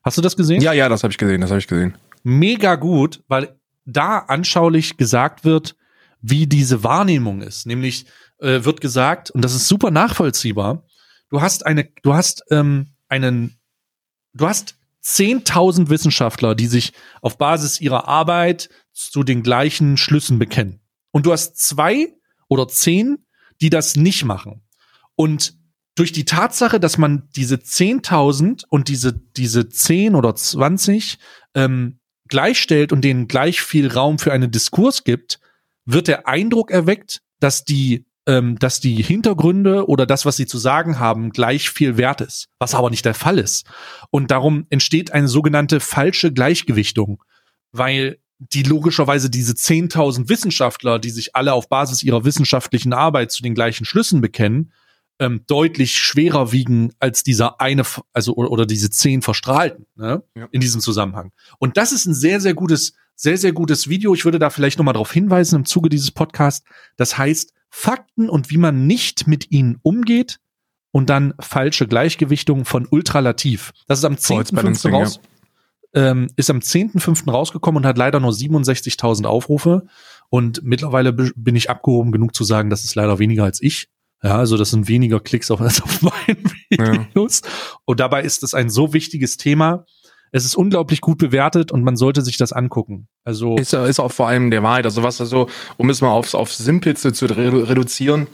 [0.02, 0.60] Hast du das gesehen?
[0.60, 1.96] Ja, ja, das habe ich gesehen, das habe ich gesehen.
[2.22, 5.76] Mega gut, weil da anschaulich gesagt wird,
[6.20, 7.66] wie diese Wahrnehmung ist.
[7.66, 8.06] Nämlich
[8.38, 10.84] äh, wird gesagt, und das ist super nachvollziehbar,
[11.30, 13.58] du hast eine, du hast ähm, einen,
[14.34, 14.76] du hast
[15.08, 16.92] 10.000 Wissenschaftler, die sich
[17.22, 20.80] auf Basis ihrer Arbeit zu den gleichen Schlüssen bekennen.
[21.10, 22.14] Und du hast zwei
[22.48, 23.26] oder zehn,
[23.60, 24.62] die das nicht machen.
[25.14, 25.54] Und
[25.94, 31.18] durch die Tatsache, dass man diese 10.000 und diese, diese 10 oder 20
[31.54, 31.98] ähm,
[32.28, 35.40] gleichstellt und denen gleich viel Raum für einen Diskurs gibt,
[35.86, 40.58] wird der Eindruck erweckt, dass die ähm, dass die Hintergründe oder das, was sie zu
[40.58, 43.66] sagen haben, gleich viel wert ist, was aber nicht der Fall ist.
[44.10, 47.24] Und darum entsteht eine sogenannte falsche Gleichgewichtung,
[47.72, 53.42] weil die logischerweise diese 10.000 Wissenschaftler, die sich alle auf Basis ihrer wissenschaftlichen Arbeit zu
[53.42, 54.72] den gleichen Schlüssen bekennen,
[55.18, 60.46] ähm, deutlich schwerer wiegen als dieser eine, also oder, oder diese zehn Verstrahlten ne, ja.
[60.52, 61.32] in diesem Zusammenhang.
[61.58, 64.14] Und das ist ein sehr, sehr gutes, sehr, sehr gutes Video.
[64.14, 66.64] Ich würde da vielleicht nochmal darauf hinweisen im Zuge dieses Podcasts.
[66.96, 70.38] Das heißt, Fakten und wie man nicht mit ihnen umgeht
[70.90, 73.72] und dann falsche Gleichgewichtung von Ultralativ.
[73.86, 74.90] Das ist am 10.5.
[74.90, 75.20] raus.
[75.94, 77.30] Ähm, ist am 10.5.
[77.30, 79.86] rausgekommen und hat leider nur 67.000 Aufrufe.
[80.28, 83.88] Und mittlerweile bin ich abgehoben genug zu sagen, das ist leider weniger als ich.
[84.22, 87.42] Ja, also das sind weniger Klicks auf, als auf meinen Videos.
[87.44, 87.50] Ja.
[87.84, 89.86] Und dabei ist es ein so wichtiges Thema.
[90.32, 93.08] Es ist unglaublich gut bewertet und man sollte sich das angucken.
[93.24, 94.84] Also ist, ist auch vor allem der Wahrheit.
[94.84, 98.26] Also was also, um es mal aufs, aufs Simpelste zu reduzieren,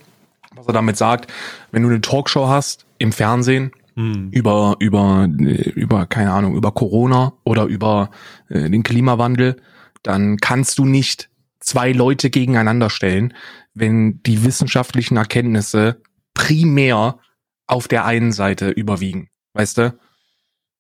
[0.54, 1.32] was er damit sagt,
[1.72, 4.30] wenn du eine Talkshow hast im Fernsehen, hm.
[4.30, 8.10] über, über, über, keine Ahnung, über Corona oder über
[8.48, 9.56] äh, den Klimawandel,
[10.02, 11.30] dann kannst du nicht
[11.60, 13.34] zwei Leute gegeneinander stellen,
[13.72, 16.00] wenn die wissenschaftlichen Erkenntnisse
[16.34, 17.18] primär
[17.66, 19.28] auf der einen Seite überwiegen.
[19.54, 19.98] Weißt du?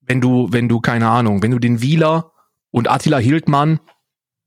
[0.06, 2.32] Wenn du, wenn du, keine Ahnung, wenn du den Wieler
[2.70, 3.80] und Attila Hildmann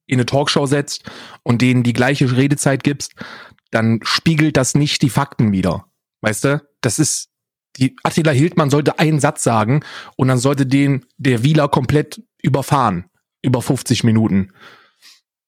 [0.05, 1.10] in eine Talkshow setzt
[1.43, 3.16] und denen die gleiche Redezeit gibst,
[3.72, 5.86] dann spiegelt das nicht die Fakten wider.
[6.22, 6.62] Weißt du?
[6.82, 7.30] Das ist,
[7.78, 9.82] die Attila Hildmann sollte einen Satz sagen
[10.16, 13.05] und dann sollte den der Wieler komplett überfahren.
[13.41, 14.51] Über 50 Minuten.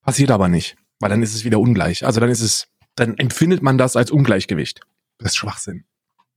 [0.03, 2.05] Passiert aber nicht, weil dann ist es wieder ungleich.
[2.05, 4.81] Also dann ist es, dann empfindet man das als Ungleichgewicht.
[5.17, 5.85] Das ist Schwachsinn.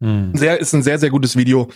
[0.00, 0.34] Hm.
[0.34, 1.70] Sehr, ist ein sehr, sehr gutes Video.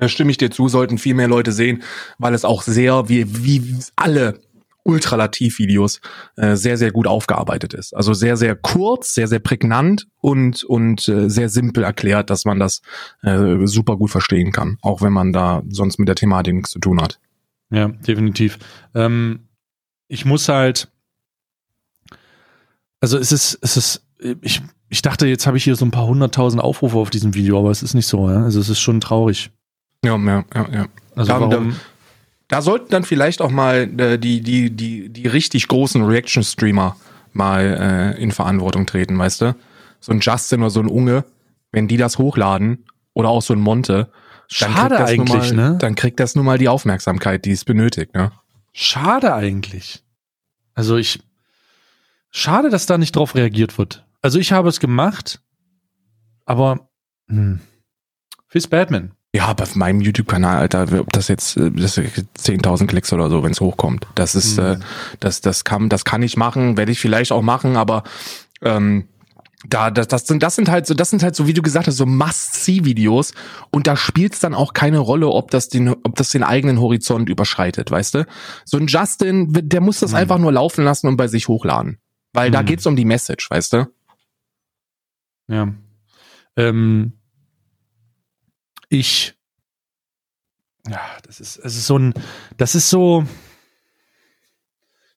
[0.00, 1.82] Da stimme ich dir zu, sollten viel mehr Leute sehen,
[2.18, 4.40] weil es auch sehr, wie, wie alle
[4.86, 6.00] Ultralativ-Videos,
[6.36, 7.94] äh, sehr, sehr gut aufgearbeitet ist.
[7.94, 12.60] Also sehr, sehr kurz, sehr, sehr prägnant und, und äh, sehr simpel erklärt, dass man
[12.60, 12.82] das
[13.22, 16.78] äh, super gut verstehen kann, auch wenn man da sonst mit der Thematik nichts zu
[16.78, 17.18] tun hat.
[17.70, 18.58] Ja, definitiv.
[18.94, 19.48] Ähm,
[20.06, 20.88] ich muss halt,
[23.00, 24.06] also es ist, es ist,
[24.40, 27.58] ich, ich dachte, jetzt habe ich hier so ein paar hunderttausend Aufrufe auf diesem Video,
[27.58, 28.44] aber es ist nicht so, ja.
[28.44, 29.50] Also es ist schon traurig.
[30.04, 30.86] Ja, ja, ja, ja.
[31.14, 31.76] Also Da- warum,
[32.48, 36.96] Da sollten dann vielleicht auch mal äh, die, die, die, die richtig großen Reaction-Streamer
[37.32, 39.56] mal äh, in Verantwortung treten, weißt du?
[40.00, 41.24] So ein Justin oder so ein Unge,
[41.72, 42.84] wenn die das hochladen,
[43.14, 44.10] oder auch so ein Monte,
[44.60, 45.78] dann schade kriegt das nun eigentlich, mal, ne?
[45.78, 48.30] Dann kriegt das nun mal die Aufmerksamkeit, die es benötigt, ne?
[48.72, 50.04] Schade eigentlich.
[50.74, 51.20] Also ich,
[52.30, 54.04] schade, dass da nicht drauf reagiert wird.
[54.22, 55.40] Also ich habe es gemacht,
[56.44, 56.88] aber,
[57.28, 57.60] hm,
[58.48, 59.12] Fizz Batman.
[59.36, 62.08] Ja, aber auf meinem YouTube-Kanal, Alter, ob das jetzt äh, das ist
[62.38, 64.06] 10.000 Klicks oder so, wenn es hochkommt.
[64.14, 64.64] Das ist, Mhm.
[64.64, 64.76] äh,
[65.20, 68.02] das, das kann, das kann ich machen, werde ich vielleicht auch machen, aber
[68.62, 69.08] ähm,
[69.68, 71.86] da, das, das sind, das sind halt so, das sind halt so, wie du gesagt
[71.86, 73.34] hast, so Must-See-Videos
[73.70, 76.80] und da spielt es dann auch keine Rolle, ob das den, ob das den eigenen
[76.80, 78.26] Horizont überschreitet, weißt du?
[78.64, 80.16] So ein Justin, der muss das Mhm.
[80.16, 81.98] einfach nur laufen lassen und bei sich hochladen.
[82.32, 82.66] Weil da Mhm.
[82.66, 83.86] geht's um die Message, weißt du?
[85.48, 85.68] Ja.
[86.56, 87.12] Ähm,
[88.88, 89.34] ich,
[90.88, 92.14] ja, das ist, es ist so ein,
[92.56, 93.26] das ist so,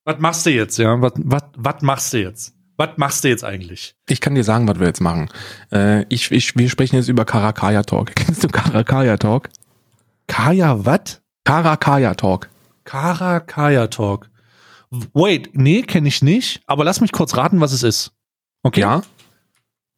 [0.05, 0.99] was machst du jetzt, ja?
[1.01, 2.55] Was, was, was machst du jetzt?
[2.77, 3.95] Was machst du jetzt eigentlich?
[4.07, 5.29] Ich kann dir sagen, was wir jetzt machen.
[5.71, 8.11] Äh, ich, ich, wir sprechen jetzt über Karakaya Talk.
[8.15, 9.49] Kennst du Karakaya Talk?
[10.27, 11.21] Kaya, was?
[11.43, 12.49] Karakaya Talk.
[12.85, 14.29] Kara Kaya Talk.
[15.13, 18.11] Wait, nee, kenne ich nicht, aber lass mich kurz raten, was es ist.
[18.63, 18.81] Okay?
[18.81, 19.03] Ja,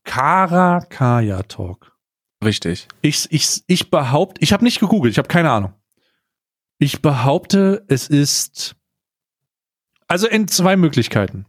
[0.03, 1.90] Kara Kaya Talk.
[2.43, 2.87] Richtig.
[3.01, 5.73] Ich, ich, ich behaupte, ich habe nicht gegoogelt, ich habe keine Ahnung.
[6.77, 8.75] Ich behaupte, es ist
[10.07, 11.45] also in zwei Möglichkeiten.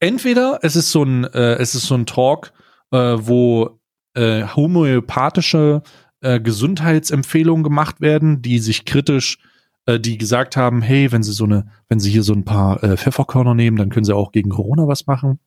[0.00, 2.52] Entweder es ist so ein, äh, es ist so ein Talk,
[2.90, 3.80] äh, wo
[4.14, 5.82] äh, homöopathische
[6.20, 9.38] äh, Gesundheitsempfehlungen gemacht werden, die sich kritisch,
[9.86, 12.82] äh, die gesagt haben, hey, wenn sie so eine, wenn sie hier so ein paar
[12.82, 15.38] äh, Pfefferkörner nehmen, dann können sie auch gegen Corona was machen.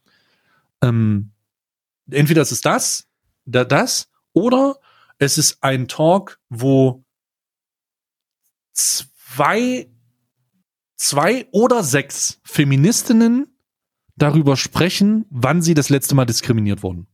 [0.82, 1.32] Ähm,
[2.10, 3.08] entweder es ist das,
[3.46, 4.78] da, das, oder
[5.22, 7.04] es ist ein Talk, wo
[8.74, 9.88] zwei,
[10.98, 13.48] zwei oder sechs Feministinnen
[14.16, 17.08] darüber sprechen, wann sie das letzte Mal diskriminiert wurden.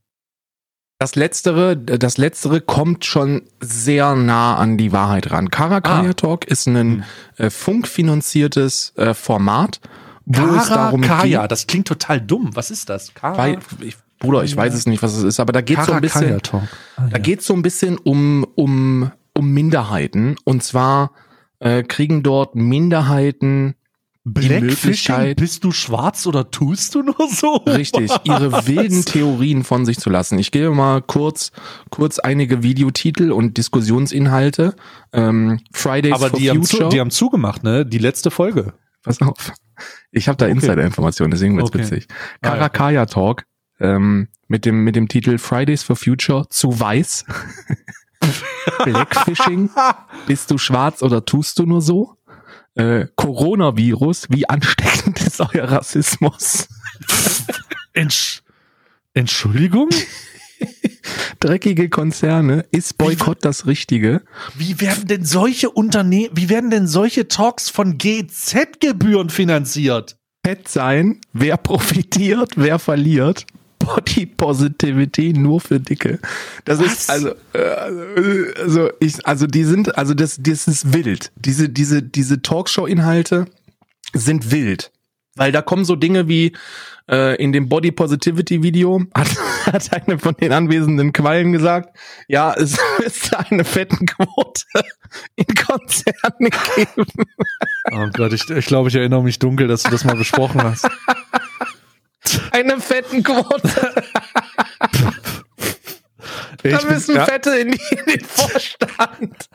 [0.98, 5.50] Das letztere, das letztere kommt schon sehr nah an die Wahrheit ran.
[5.50, 6.14] Karakaya Ah.
[6.14, 7.04] Talk ist ein Hm.
[7.36, 9.80] äh, funkfinanziertes äh, Format,
[10.24, 11.52] wo es darum Kaya, geht.
[11.52, 12.50] das klingt total dumm.
[12.56, 13.14] Was ist das?
[13.14, 15.92] Kara, Weil, ich, Bruder, ich weiß es nicht, was es ist, aber da geht so
[15.92, 16.40] ein bisschen.
[16.96, 20.36] Ah, Da geht so ein bisschen um, um, um Minderheiten.
[20.44, 21.12] Und zwar
[21.60, 23.74] äh, kriegen dort Minderheiten
[24.24, 27.56] die Blackfishing, Möglichkeit, bist du schwarz oder tust du nur so?
[27.66, 30.38] richtig, ihre wilden Theorien von sich zu lassen.
[30.38, 31.50] Ich gebe mal kurz,
[31.90, 34.74] kurz einige Videotitel und Diskussionsinhalte.
[35.14, 36.90] Ähm, Fridays Aber for die haben, zu, Future.
[36.90, 37.86] die haben zugemacht, ne?
[37.86, 38.74] Die letzte Folge.
[39.02, 39.52] Pass auf.
[40.10, 40.54] Ich habe da Okay.
[40.54, 41.78] Insider-Informationen, deswegen wird's Okay.
[41.78, 42.08] witzig.
[42.42, 42.48] Ah.
[42.50, 43.44] Karakaya Talk
[43.80, 47.24] ähm, mit dem mit dem Titel Fridays for Future zu weiß.
[48.84, 49.70] Blackfishing.
[50.26, 52.16] Bist du schwarz oder tust du nur so?
[52.74, 54.28] Äh, Coronavirus.
[54.30, 56.68] Wie ansteckend ist euer Rassismus?
[57.92, 58.42] Entsch
[59.14, 59.88] Entschuldigung?
[61.40, 62.64] Dreckige Konzerne.
[62.70, 64.22] Ist Boykott das Richtige?
[64.56, 70.16] Wie werden denn solche Unternehmen, wie werden denn solche Talks von GZ-Gebühren finanziert?
[70.44, 71.20] Fett sein.
[71.32, 72.52] Wer profitiert?
[72.56, 73.46] Wer verliert?
[73.88, 76.18] Body Positivity nur für Dicke.
[76.64, 76.92] Das Was?
[76.92, 81.32] ist also, äh, also ich, also die sind, also das, das ist wild.
[81.36, 83.46] Diese, diese, diese Talkshow-Inhalte
[84.12, 84.92] sind wild.
[85.36, 86.52] Weil da kommen so Dinge wie
[87.08, 89.28] äh, in dem Body Positivity Video hat,
[89.66, 94.64] hat eine von den anwesenden Quallen gesagt, ja, es ist eine Fettenquote
[95.36, 97.06] in Konzernen geben.
[97.92, 100.88] Oh Gott, ich, ich glaube, ich erinnere mich dunkel, dass du das mal besprochen hast.
[102.52, 103.94] Eine fetten Quote.
[106.62, 107.24] da müssen bin, ja.
[107.24, 109.48] Fette in, die, in den Vorstand.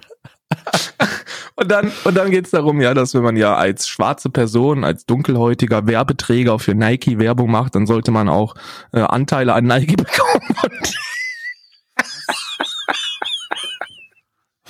[1.55, 4.83] und dann, und dann geht es darum, ja, dass wenn man ja als schwarze Person,
[4.83, 8.55] als dunkelhäutiger Werbeträger für Nike Werbung macht, dann sollte man auch
[8.91, 10.55] äh, Anteile an Nike bekommen.
[10.63, 10.95] Und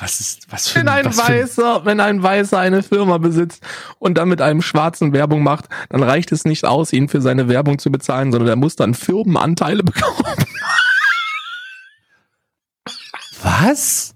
[0.04, 3.64] Was ist, was für wenn ein was Weißer, für wenn ein Weißer eine Firma besitzt
[4.00, 7.48] und dann mit einem Schwarzen Werbung macht, dann reicht es nicht aus, ihn für seine
[7.48, 10.36] Werbung zu bezahlen, sondern er muss dann Firmenanteile bekommen.
[13.42, 14.14] Was?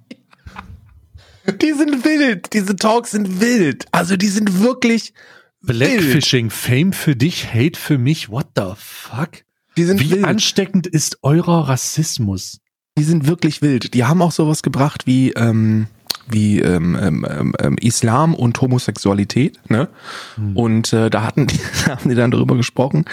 [1.62, 2.52] Die sind wild.
[2.52, 3.86] Diese Talks sind wild.
[3.94, 5.14] Also die sind wirklich
[5.62, 8.28] Blackfishing, Fame für dich, Hate für mich.
[8.28, 9.30] What the fuck?
[9.78, 10.26] Die sind Wie wild.
[10.26, 12.60] ansteckend ist eurer Rassismus?
[12.98, 13.94] Die sind wirklich wild.
[13.94, 15.88] Die haben auch sowas gebracht wie ähm,
[16.30, 19.88] wie ähm, ähm, ähm, Islam und Homosexualität, ne?
[20.36, 20.58] Hm.
[20.58, 23.06] Und äh, da hatten die, haben die dann darüber gesprochen,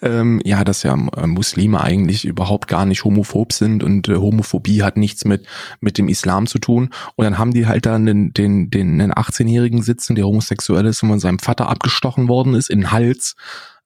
[0.00, 4.82] ähm, ja, dass ja äh, Muslime eigentlich überhaupt gar nicht homophob sind und äh, Homophobie
[4.82, 5.46] hat nichts mit
[5.80, 6.90] mit dem Islam zu tun.
[7.16, 11.02] Und dann haben die halt dann den den den, den 18-jährigen sitzen, der homosexuell ist
[11.02, 13.36] und von seinem Vater abgestochen worden ist in den Hals.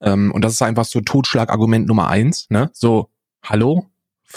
[0.00, 2.70] Ähm, und das ist einfach so Totschlagargument Nummer eins, ne?
[2.72, 3.10] So,
[3.42, 3.86] hallo,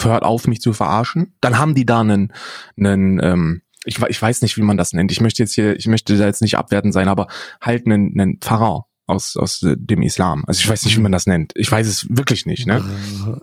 [0.04, 1.34] hört auf, mich zu verarschen.
[1.40, 2.32] Dann haben die da einen,
[2.78, 5.10] einen ähm, ich, ich weiß nicht, wie man das nennt.
[5.12, 7.28] Ich möchte jetzt hier, ich möchte da jetzt nicht abwertend sein, aber
[7.60, 10.44] halt einen, einen Pfarrer aus, aus dem Islam.
[10.46, 11.52] Also ich weiß nicht, wie man das nennt.
[11.56, 12.84] Ich weiß es wirklich nicht, ne?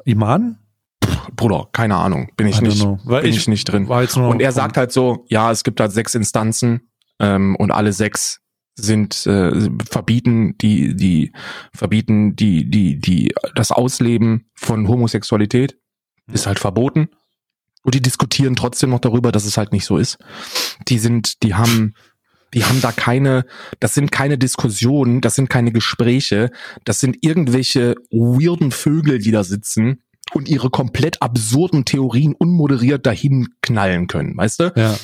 [0.06, 0.60] Äh, Iman?
[1.36, 2.30] Bruder, keine Ahnung.
[2.38, 2.80] Bin ich nicht,
[3.22, 3.88] bin ich- ich, nicht drin.
[4.30, 6.90] Und er sagt halt so, ja, es gibt halt sechs Instanzen
[7.20, 8.40] ähm, und alle sechs
[8.80, 11.32] sind äh, verbieten die die
[11.74, 15.80] verbieten die die die das Ausleben von Homosexualität
[16.32, 17.10] ist halt verboten
[17.84, 20.18] und die diskutieren trotzdem noch darüber, dass es halt nicht so ist.
[20.88, 21.94] Die sind die haben
[22.54, 23.46] die haben da keine,
[23.80, 26.50] das sind keine Diskussionen, das sind keine Gespräche,
[26.86, 30.02] das sind irgendwelche weirden Vögel, die da sitzen
[30.34, 34.74] und ihre komplett absurden Theorien unmoderiert dahin knallen können, weißt du?
[34.76, 34.98] ja.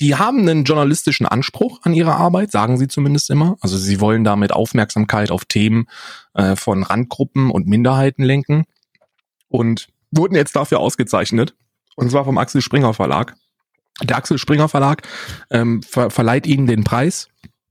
[0.00, 3.56] die haben einen journalistischen Anspruch an ihre Arbeit, sagen sie zumindest immer.
[3.60, 5.86] Also sie wollen damit Aufmerksamkeit auf Themen
[6.34, 8.64] äh, von Randgruppen und Minderheiten lenken
[9.48, 11.54] und wurden jetzt dafür ausgezeichnet.
[11.96, 13.34] Und zwar vom Axel Springer Verlag.
[14.02, 15.02] Der Axel Springer Verlag
[15.50, 17.28] ähm, ver verleiht ihnen den Preis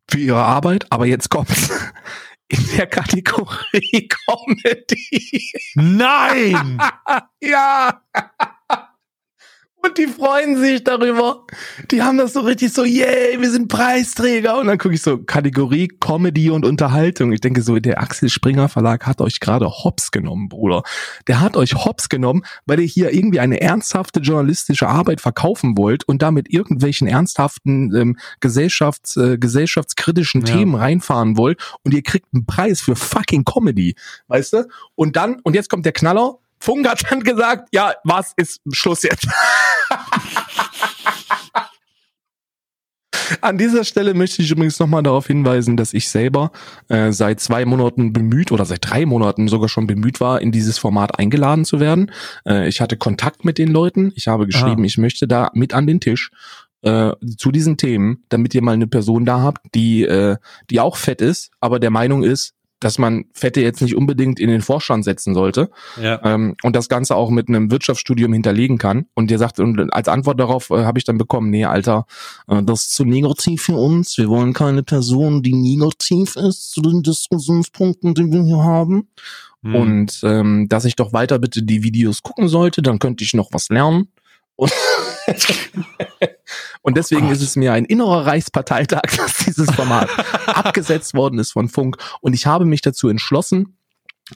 [0.09, 1.69] für ihre Arbeit, aber jetzt kommt's.
[2.49, 5.51] In der Kategorie Comedy.
[5.75, 6.77] Nein!
[7.41, 8.01] ja.
[9.87, 11.45] Und die freuen sich darüber.
[11.91, 14.57] Die haben das so richtig so, yay, wir sind Preisträger.
[14.57, 17.31] Und dann gucke ich so, Kategorie Comedy und Unterhaltung.
[17.31, 20.83] Ich denke so, der Axel Springer Verlag hat euch gerade hops genommen, Bruder.
[21.27, 26.03] Der hat euch hops genommen, weil ihr hier irgendwie eine ernsthafte journalistische Arbeit verkaufen wollt
[26.05, 30.53] und damit irgendwelchen ernsthaften ähm, Gesellschafts, äh, gesellschaftskritischen Ja.
[30.53, 33.95] Themen reinfahren wollt und ihr kriegt einen Preis für fucking Comedy.
[34.27, 34.67] Weißt du?
[34.95, 36.39] Und dann, und jetzt kommt der Knaller.
[36.59, 39.27] Funk hat dann gesagt, ja, was ist Schluss jetzt?
[43.41, 46.51] An dieser Stelle möchte ich übrigens nochmal darauf hinweisen, dass ich selber
[46.89, 50.77] äh, seit zwei Monaten bemüht oder seit drei Monaten sogar schon bemüht war, in dieses
[50.77, 52.11] Format eingeladen zu werden.
[52.47, 54.11] Äh, ich hatte Kontakt mit den Leuten.
[54.15, 54.85] Ich habe geschrieben, Ah.
[54.85, 56.31] ich möchte da mit an den Tisch
[56.83, 60.37] äh, zu diesen Themen, damit ihr mal eine Person da habt, die, äh,
[60.69, 64.49] die auch fett ist, aber der Meinung ist, dass man Fette jetzt nicht unbedingt in
[64.49, 65.69] den Vorstand setzen sollte
[66.01, 66.21] Ja.
[66.23, 69.05] ähm, und das Ganze auch mit einem Wirtschaftsstudium hinterlegen kann.
[69.15, 72.05] Und der sagt, und als Antwort darauf äh, habe ich dann bekommen, nee, Alter,
[72.47, 74.17] äh, das ist zu negativ für uns.
[74.17, 79.07] Wir wollen keine Person, die negativ ist zu den Diskussionspunkten, die wir hier haben.
[79.63, 79.75] Hm.
[79.75, 83.49] Und ähm, dass ich doch weiter bitte die Videos gucken sollte, dann könnte ich noch
[83.51, 84.09] was lernen.
[84.55, 84.71] Und,
[86.81, 90.09] und deswegen Oh ist es mir ein innerer Reichsparteitag, dass dieses Format
[90.47, 91.97] abgesetzt worden ist von Funk.
[92.21, 93.77] Und ich habe mich dazu entschlossen,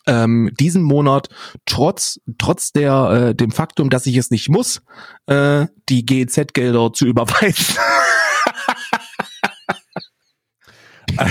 [0.07, 1.27] ähm, diesen Monat
[1.65, 4.81] trotz trotz der äh, dem Faktum, dass ich es nicht muss,
[5.27, 7.75] äh, die GEZ-Gelder zu überweisen.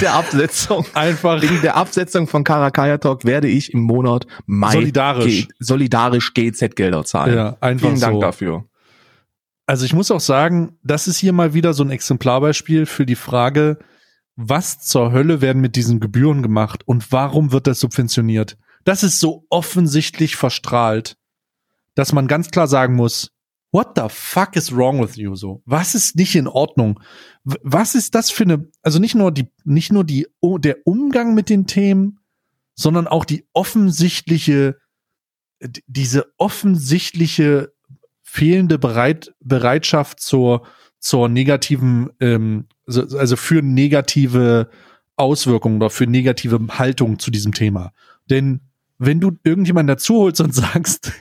[0.00, 0.84] der Absetzung.
[0.94, 5.48] Einfach Wegen der Absetzung von Karakaya Talk werde ich im Monat mein Solidarisch.
[5.58, 7.34] Solidarisch GEZ-Gelder zahlen.
[7.34, 8.20] ja, einfach Vielen Dank so.
[8.20, 8.64] dafür.
[9.70, 13.14] Also ich muss auch sagen, das ist hier mal wieder so ein Exemplarbeispiel für die
[13.14, 13.78] Frage,
[14.34, 18.58] was zur Hölle werden mit diesen Gebühren gemacht und warum wird das subventioniert?
[18.82, 21.16] Das ist so offensichtlich verstrahlt,
[21.94, 23.30] dass man ganz klar sagen muss,
[23.70, 25.62] what the fuck is wrong with you so?
[25.66, 26.98] Was ist nicht in Ordnung?
[27.44, 31.48] Was ist das für eine, also nicht nur die, nicht nur die, der Umgang mit
[31.48, 32.18] den Themen,
[32.74, 34.78] sondern auch die offensichtliche,
[35.86, 37.72] diese offensichtliche
[38.30, 40.62] fehlende Bereit, Bereitschaft zur,
[41.00, 44.70] zur negativen, ähm, so- also für negative
[45.16, 47.92] Auswirkungen oder für negative Haltung zu diesem Thema.
[48.30, 48.60] Denn
[48.98, 51.12] wenn du irgendjemanden dazu holst und sagst,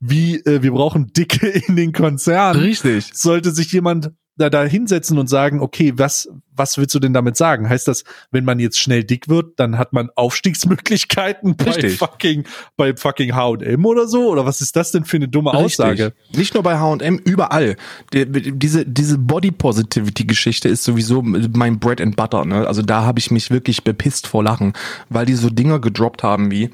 [0.00, 2.60] wie äh, wir brauchen Dicke in den Konzernen.
[2.60, 3.10] Richtig.
[3.14, 7.36] Sollte sich jemand da, da hinsetzen und sagen, okay, was, was willst du denn damit
[7.36, 7.68] sagen?
[7.68, 11.98] Heißt das, wenn man jetzt schnell dick wird, dann hat man Aufstiegsmöglichkeiten bei Richtig.
[11.98, 12.44] fucking,
[12.76, 14.28] bei fucking H&M oder so?
[14.28, 16.06] Oder was ist das denn für eine dumme Aussage?
[16.06, 16.38] Richtig.
[16.38, 17.76] Nicht nur bei H&M, überall.
[18.12, 18.26] Die,
[18.56, 22.44] diese diese Body Positivity Geschichte ist sowieso mein Bread and Butter.
[22.44, 22.66] Ne?
[22.66, 24.72] Also da habe ich mich wirklich bepisst vor Lachen,
[25.08, 26.70] weil die so Dinger gedroppt haben wie